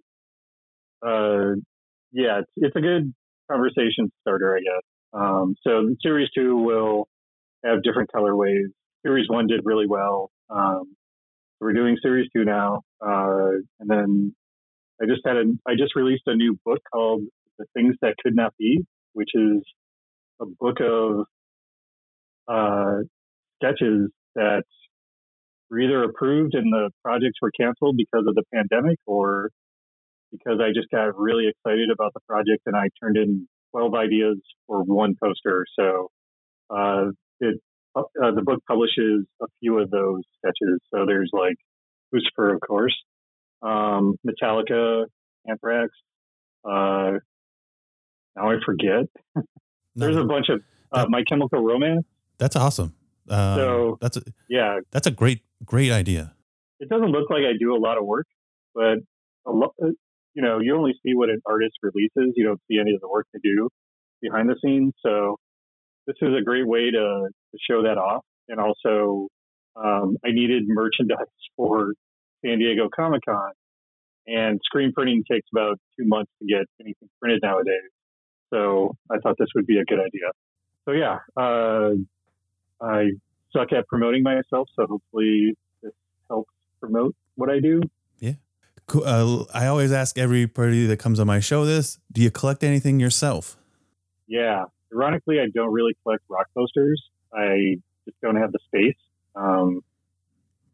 [1.05, 1.55] uh,
[2.11, 3.13] yeah, it's, it's a good
[3.49, 4.83] conversation starter, I guess.
[5.13, 7.07] Um, so series two will
[7.65, 8.67] have different colorways.
[9.05, 10.31] Series one did really well.
[10.49, 10.95] Um,
[11.59, 14.35] we're doing series two now, uh, and then
[15.01, 17.21] I just had a I just released a new book called
[17.57, 19.63] The Things That Could Not Be, which is
[20.41, 21.25] a book of
[22.47, 23.03] uh,
[23.61, 24.63] sketches that
[25.69, 29.49] were either approved and the projects were canceled because of the pandemic or
[30.31, 34.37] because I just got really excited about the project and I turned in 12 ideas
[34.65, 35.65] for one poster.
[35.77, 36.09] So
[36.69, 37.05] uh,
[37.39, 37.59] it
[37.95, 38.03] uh,
[38.35, 40.79] the book publishes a few of those sketches.
[40.93, 41.55] So there's like
[42.13, 42.95] Puscifer, of course,
[43.61, 45.05] um, Metallica,
[45.47, 45.89] Anthrax.
[46.63, 47.19] Uh,
[48.35, 49.05] now I forget.
[49.35, 49.43] No,
[49.95, 52.05] There's a bunch of uh, That- My Chemical Romance.
[52.37, 52.93] that's awesome.
[53.29, 56.33] Um, So- that's a, Yeah, that's a great great idea.
[56.79, 58.27] it doesn't look like I do a lot of work,
[58.75, 58.99] but
[59.47, 59.87] a lo- uh,
[60.37, 62.33] you know, you only see what an artist releases.
[62.35, 63.69] You don't see any of the work they do
[64.21, 64.93] behind the scenes.
[65.03, 65.37] So
[66.05, 68.23] this is a great way to, to show that off.
[68.47, 69.29] And also,
[69.75, 71.25] um, I needed merchandise
[71.57, 71.93] for
[72.45, 73.51] San Diego Comic Con,
[74.27, 77.89] and screen printing takes about two months to get anything printed nowadays.
[78.53, 80.29] So I thought this would be a good idea.
[80.85, 81.95] So yeah, uh,
[82.79, 83.09] I
[83.51, 85.93] suck at promoting myself, so hopefully this
[86.29, 87.81] helps promote what I do.
[88.93, 92.99] Uh, I always ask everybody that comes on my show this: Do you collect anything
[92.99, 93.57] yourself?
[94.27, 94.65] Yeah.
[94.93, 97.01] Ironically, I don't really collect rock posters.
[97.33, 98.95] I just don't have the space.
[99.35, 99.81] Um,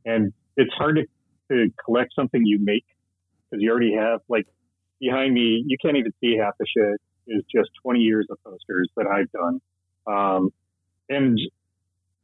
[0.06, 1.04] and it's hard to,
[1.52, 2.86] to collect something you make
[3.50, 4.48] because you already have, like,
[5.00, 8.90] behind me, you can't even see half the shit is just 20 years of posters
[8.98, 9.62] that I've done.
[10.06, 10.50] Um,
[11.10, 11.40] and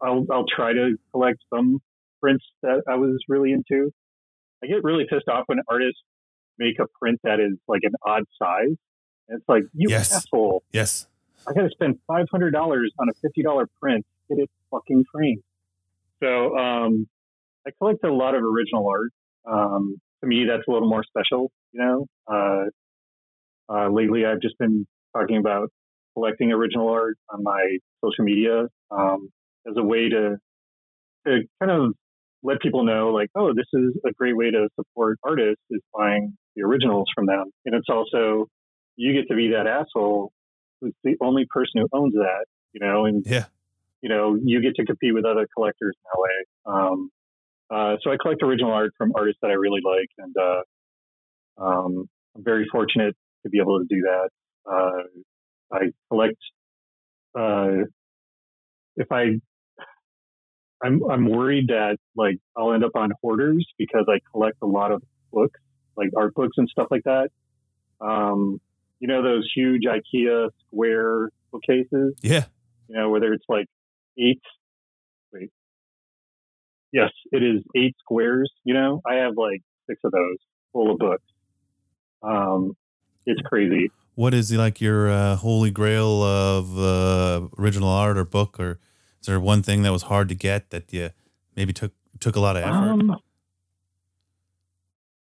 [0.02, 1.82] I'll, I'll try to collect some
[2.22, 3.94] prints that I was really into.
[4.64, 6.02] I get really pissed off when artists
[6.58, 8.76] make a print that is like an odd size.
[9.28, 10.14] And it's like, you Yes.
[10.14, 10.64] asshole.
[10.72, 11.08] Yes.
[11.48, 14.50] I got to spend five hundred dollars on a fifty dollar print to get it
[14.72, 15.42] fucking framed.
[16.22, 17.08] So um,
[17.66, 19.12] I collect a lot of original art.
[19.50, 21.52] Um, to me, that's a little more special.
[21.72, 22.66] You know, uh,
[23.74, 25.70] uh, lately I've just been talking about
[26.14, 29.30] collecting original art on my social media um,
[29.68, 30.38] as a way to
[31.26, 31.94] to kind of
[32.44, 36.38] let people know, like, oh, this is a great way to support artists is buying
[36.56, 38.48] the originals from them, and it's also
[38.96, 40.32] you get to be that asshole
[40.82, 43.46] who's the only person who owns that, you know, and Yeah.
[44.02, 46.46] you know, you get to compete with other collectors in that way.
[46.66, 47.10] Um,
[47.70, 52.10] uh, so I collect original art from artists that I really like, and uh, um,
[52.36, 54.30] I'm very fortunate to be able to do that.
[54.66, 55.04] Uh,
[55.72, 55.80] I
[56.10, 56.38] collect.
[57.38, 57.86] Uh,
[58.98, 59.40] if I,
[60.84, 64.92] I'm I'm worried that like I'll end up on hoarders because I collect a lot
[64.92, 65.60] of books,
[65.98, 67.30] like art books and stuff like that.
[68.02, 68.62] Um,
[69.00, 72.46] you know those huge IKEA square bookcases Yeah.
[72.88, 73.66] you know, whether it's like
[74.18, 74.42] eight,
[75.34, 75.50] wait,
[76.92, 78.52] yes, it is eight squares.
[78.64, 80.38] You know, I have like six of those
[80.74, 81.24] full of books.
[82.22, 82.76] Um,
[83.26, 83.92] it's crazy.
[84.16, 88.80] What is like your uh, holy grail of uh, original art or book, or
[89.22, 91.10] is there one thing that was hard to get that you
[91.56, 92.74] maybe took took a lot of effort?
[92.74, 93.12] Um,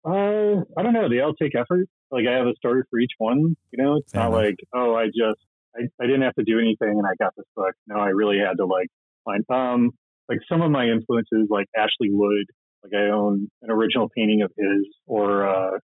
[0.04, 1.08] uh, I don't know.
[1.08, 1.88] They all take effort.
[2.10, 3.56] Like I have a story for each one.
[3.70, 4.44] You know, it's Fair not enough.
[4.44, 5.40] like oh, I just
[5.76, 7.74] I, I didn't have to do anything and I got this book.
[7.86, 8.88] No, I really had to like
[9.24, 9.90] find um
[10.30, 12.46] like some of my influences, like Ashley Wood.
[12.84, 15.78] Like I own an original painting of his, or uh,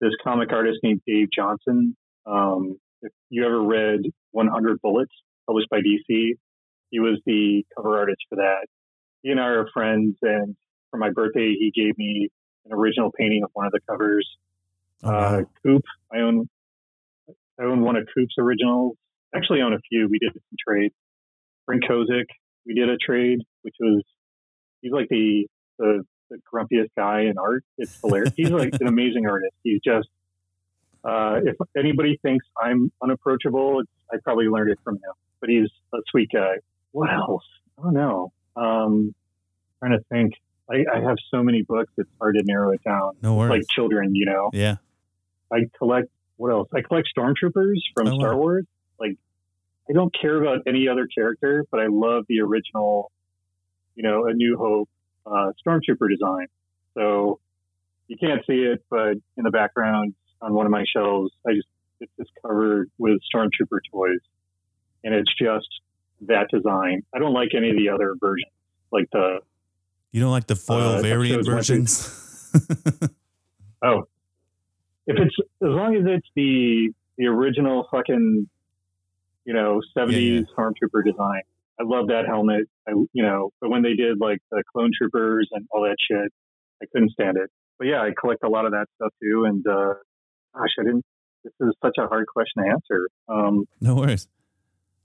[0.00, 1.96] this comic artist named Dave Johnson.
[2.26, 4.00] Um, if you ever read
[4.32, 5.12] 100 Bullets,
[5.46, 6.32] published by DC,
[6.90, 8.66] he was the cover artist for that.
[9.22, 10.56] He and I are friends, and
[10.90, 12.28] for my birthday, he gave me
[12.64, 14.28] an original painting of one of the covers.
[15.02, 15.42] Oh, Uh.
[15.62, 15.82] Coop,
[16.12, 16.48] I own
[17.58, 18.96] I own one of Coop's originals.
[19.34, 20.08] Actually, own a few.
[20.08, 20.92] We did some trade.
[21.64, 22.26] Frank Kozik,
[22.66, 24.02] we did a trade, which was
[24.82, 25.46] he's like the
[25.78, 27.64] the, the grumpiest guy in art.
[27.78, 28.32] It's hilarious.
[28.36, 29.54] he's like an amazing artist.
[29.62, 30.08] He's just
[31.04, 35.12] uh, if anybody thinks I'm unapproachable, it's, I probably learned it from him.
[35.40, 36.56] But he's a sweet guy.
[36.96, 37.44] What else?
[37.78, 38.32] I don't know.
[38.56, 39.14] Um,
[39.80, 40.32] trying to think.
[40.70, 43.12] I, I have so many books; it's hard to narrow it down.
[43.22, 43.50] No worries.
[43.50, 44.48] Like children, you know.
[44.54, 44.76] yeah.
[45.52, 46.08] I collect
[46.38, 46.68] what else?
[46.74, 48.18] I collect stormtroopers from Oh, wow.
[48.18, 48.64] Star Wars.
[48.98, 49.16] Like,
[49.88, 53.12] I don't care about any other character, but I love the original,
[53.94, 54.88] you know, A New Hope
[55.26, 56.46] uh, stormtrooper design.
[56.94, 57.40] So
[58.08, 61.68] you can't see it, but in the background on one of my shelves, I just
[62.00, 64.20] it's just covered with stormtrooper toys,
[65.04, 65.68] and it's just
[66.22, 67.02] that design.
[67.14, 68.50] I don't like any of the other versions,
[68.92, 69.40] like the
[70.12, 73.10] You don't like the foil Uh, variant episodes one, two- versions?
[73.82, 74.04] Oh,
[75.06, 76.88] if it's as long as it's the
[77.18, 78.48] the original fucking,
[79.44, 81.42] you know, seventies stormtrooper design.
[81.78, 82.68] I love that helmet.
[82.88, 86.32] I you know, but when they did like the clone troopers and all that shit,
[86.82, 87.50] I couldn't stand it.
[87.78, 89.44] But yeah, I collect a lot of that stuff too.
[89.44, 89.94] And uh,
[90.54, 91.04] gosh, I didn't.
[91.44, 93.08] This is such a hard question to answer.
[93.28, 94.26] Um, no worries.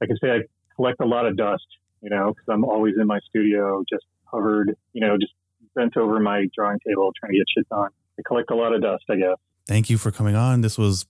[0.02, 0.40] I can say I
[0.82, 1.66] collect a lot of dust,
[2.02, 5.34] you know, because I'm always in my studio, just covered, you know, just
[5.76, 7.90] bent over my drawing table trying to get shit done.
[8.20, 9.38] I collect a lot of dust, I guess.
[9.68, 10.62] Thank you for coming on.
[10.62, 11.06] This was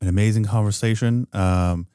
[0.00, 1.26] an amazing conversation.
[1.32, 1.86] Um,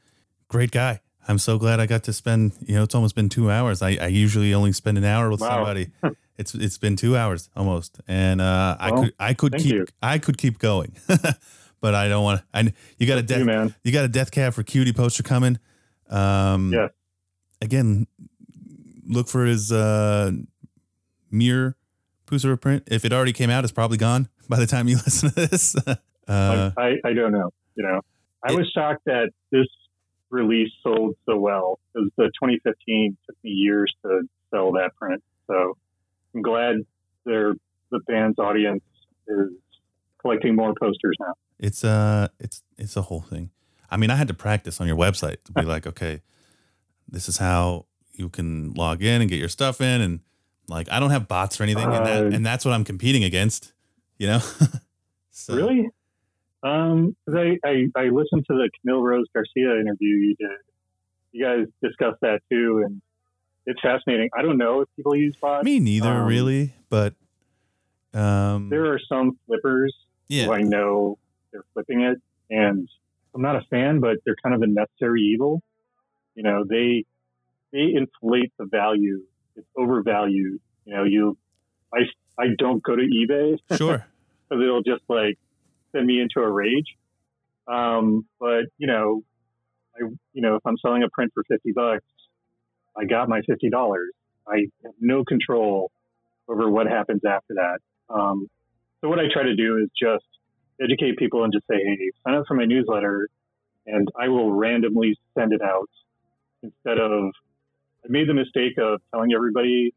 [0.48, 1.02] great guy.
[1.28, 3.82] I'm so glad I got to spend, you know, it's almost been two hours.
[3.82, 5.50] I, I usually only spend an hour with Wow.
[5.50, 5.92] somebody.
[6.38, 8.00] it's it's been two hours almost.
[8.08, 9.86] And uh, I could I could keep you.
[10.02, 10.98] I could keep going.
[11.80, 13.76] but I don't want to I you got a You, death man.
[13.84, 15.60] you got a death cab for cutie poster coming.
[16.10, 16.90] Um Yes.
[17.64, 18.08] Again,
[19.08, 20.32] look for his uh
[21.32, 21.76] mirror
[22.28, 22.84] Puscifer print.
[22.88, 25.76] If it already came out, it's probably gone by the time you listen to this.
[26.28, 27.50] uh I, I don't know.
[27.76, 28.02] You know,
[28.44, 29.68] I It- was shocked that this
[30.30, 35.24] release sold so well because the 2015 took me years to sell that print.
[35.48, 35.78] So
[36.36, 36.78] I'm glad
[37.26, 37.54] their
[37.92, 38.84] the band's audience
[39.28, 39.50] is
[40.20, 41.34] collecting more posters now.
[41.60, 43.52] It's uh it's it's a whole thing.
[43.92, 46.22] I mean, I had to practice on your website to be like, okay,
[47.08, 50.20] this is how you can log in and get your stuff in and
[50.68, 53.24] like I don't have bots or anything and that Uh, and that's what I'm competing
[53.24, 53.74] against,
[54.18, 54.40] you know?
[55.32, 55.90] so, Really?
[56.64, 60.50] Um, I, I, I listened to the Camille Rose Garcia interview you did.
[61.34, 63.02] You guys discussed that too, and
[63.66, 64.30] it's fascinating.
[64.38, 65.66] I don't know if people use bots.
[65.66, 67.16] Me neither Um, really, but
[68.14, 69.94] um There are some flippers
[70.30, 70.46] yeah.
[70.46, 71.18] who I know
[71.52, 72.88] they're flipping it, and
[73.36, 75.62] I'm not a fan, but they're kind of a necessary evil.
[76.36, 77.06] You know, they
[77.72, 79.24] they inflate the value.
[79.56, 80.60] It's overvalued.
[80.86, 81.38] You know, you
[81.94, 82.00] I
[82.40, 84.06] I don't go to eBay Sure.
[84.50, 85.38] because it'll just like
[85.92, 86.96] send me into a rage.
[87.68, 89.24] Um, but you know,
[89.96, 92.06] I you know if I'm selling a print for fifty bucks,
[92.98, 94.12] I got my fifty dollars.
[94.48, 95.92] I have no control
[96.50, 97.80] over what happens after that.
[98.14, 98.50] Um,
[99.02, 100.26] so what I try to do is just
[100.82, 103.30] educate people and just say, hey, sign up for my newsletter,
[103.86, 105.90] and I will randomly send it out
[106.64, 107.32] instead of.
[108.06, 109.94] I made the mistake of telling everybody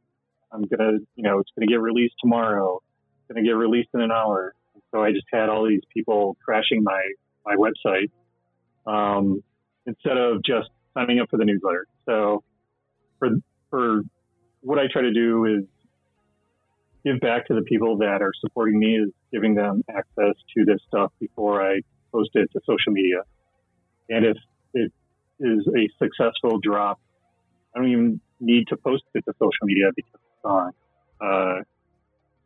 [0.52, 2.80] I'm gonna, you know, it's gonna get released tomorrow.
[3.18, 4.54] It's gonna get released in an hour.
[4.92, 7.02] So I just had all these people crashing my
[7.44, 8.10] my website
[8.86, 9.42] um,
[9.86, 11.86] instead of just signing up for the newsletter.
[12.06, 12.42] So
[13.18, 13.30] for
[13.70, 14.02] for
[14.60, 15.64] what I try to do is
[17.04, 20.80] give back to the people that are supporting me is giving them access to this
[20.88, 21.80] stuff before I
[22.12, 23.22] post it to social media.
[24.08, 24.36] And if
[24.74, 24.92] it
[25.40, 26.98] is a successful drop,
[27.74, 30.72] I don't even need to post it to social media because it's on.
[31.20, 31.62] Uh,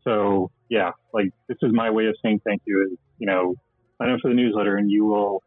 [0.05, 3.55] so yeah, like this is my way of saying thank you is, you know,
[3.99, 5.43] sign up for the newsletter and you will,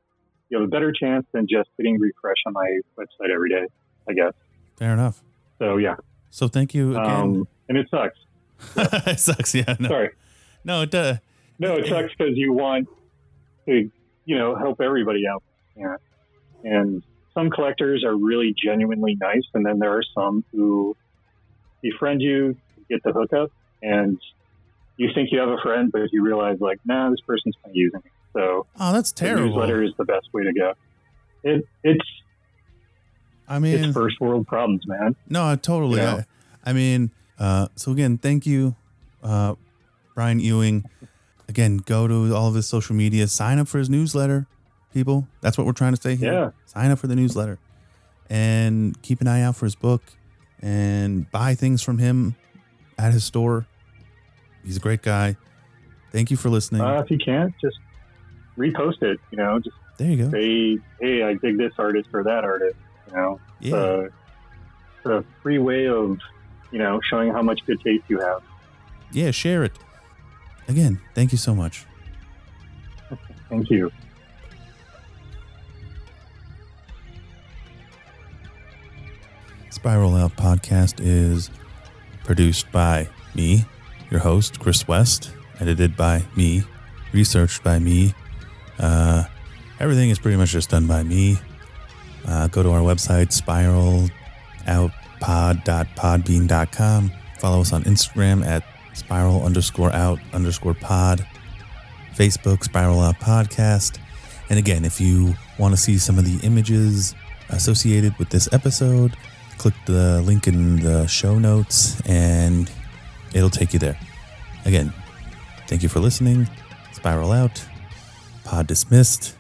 [0.50, 3.66] you have a better chance than just hitting refresh on my website every day,
[4.08, 4.34] I guess.
[4.78, 5.22] Fair enough.
[5.60, 5.96] So yeah,
[6.30, 7.06] So thank you again.
[7.06, 8.18] um, and it sucks.
[9.08, 9.56] it sucks.
[9.56, 9.76] Yeah.
[9.80, 10.10] No, Sorry.
[10.64, 11.18] no it does.
[11.60, 12.88] No, it sucks because you want
[13.68, 13.90] to,
[14.26, 15.44] you know, help everybody out.
[15.78, 15.96] Yeah.
[16.64, 17.04] And
[17.34, 20.96] some collectors are really genuinely nice, and then there are some who
[21.82, 22.56] befriend you,
[22.90, 23.52] get the hookup,
[23.82, 24.20] and
[24.98, 27.76] you think you have a friend, but you realize, like, nah, this person's kind of
[27.76, 28.12] using me.
[28.34, 29.48] So Oh, that's terrible.
[29.48, 30.74] newsletter is the best way to go.
[31.44, 32.06] It, it's
[33.48, 35.16] I mean, it's first world problems, man.
[35.30, 36.00] No, totally.
[36.00, 36.24] You know?
[36.66, 38.76] I, I mean, uh, so again, thank you,
[39.22, 39.56] uh,
[40.16, 40.86] Brian Ewing.
[41.50, 44.48] Again, go to all of his social media, sign up for his newsletter,
[44.94, 45.28] people.
[45.42, 46.34] That's what we're trying to say here.
[46.34, 46.50] Yeah.
[46.66, 47.60] Sign up for the newsletter
[48.30, 50.02] and keep an eye out for his book
[50.62, 52.36] and buy things from him
[52.98, 53.66] at his store.
[54.64, 55.36] He's a great guy.
[56.12, 56.82] Thank you for listening.
[56.82, 57.80] Uh, if you can't, just
[58.58, 59.20] repost it.
[59.32, 60.32] You know, just there you go.
[60.32, 62.78] say, hey, I dig this artist or that artist.
[63.10, 63.76] You know, Yeah.
[63.76, 64.08] uh,
[64.98, 66.18] it's a free way of,
[66.72, 68.42] you know, showing how much good taste you have.
[69.12, 69.74] Yeah, share it.
[70.68, 71.86] Again, thank you so much.
[73.50, 73.92] Thank you.
[79.84, 81.50] Spiral Out podcast is
[82.24, 83.66] produced by me,
[84.10, 86.64] your host, Chris West, edited by me,
[87.12, 88.14] researched by me.
[88.80, 89.26] Uh,
[89.82, 91.38] everything is pretty much just done by me.
[92.26, 93.28] Uh, go to our website,
[94.64, 97.12] spiraloutpod.podbean.com.
[97.40, 101.28] Follow us on Instagram at spiral underscore out underscore pod.
[102.16, 104.00] Facebook, Spiral Out Podcast.
[104.50, 107.16] And again, if you want to see some of the images
[107.50, 109.18] associated with this episode,
[109.58, 112.70] click the link in the show notes and
[113.34, 113.98] it'll take you there.
[114.66, 114.94] Again,
[115.68, 116.48] thank you for listening.
[116.92, 117.64] Spiral Out.
[118.44, 119.36] Pod dismissed.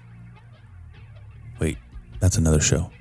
[1.59, 1.77] Wait,
[2.19, 2.92] that's another show.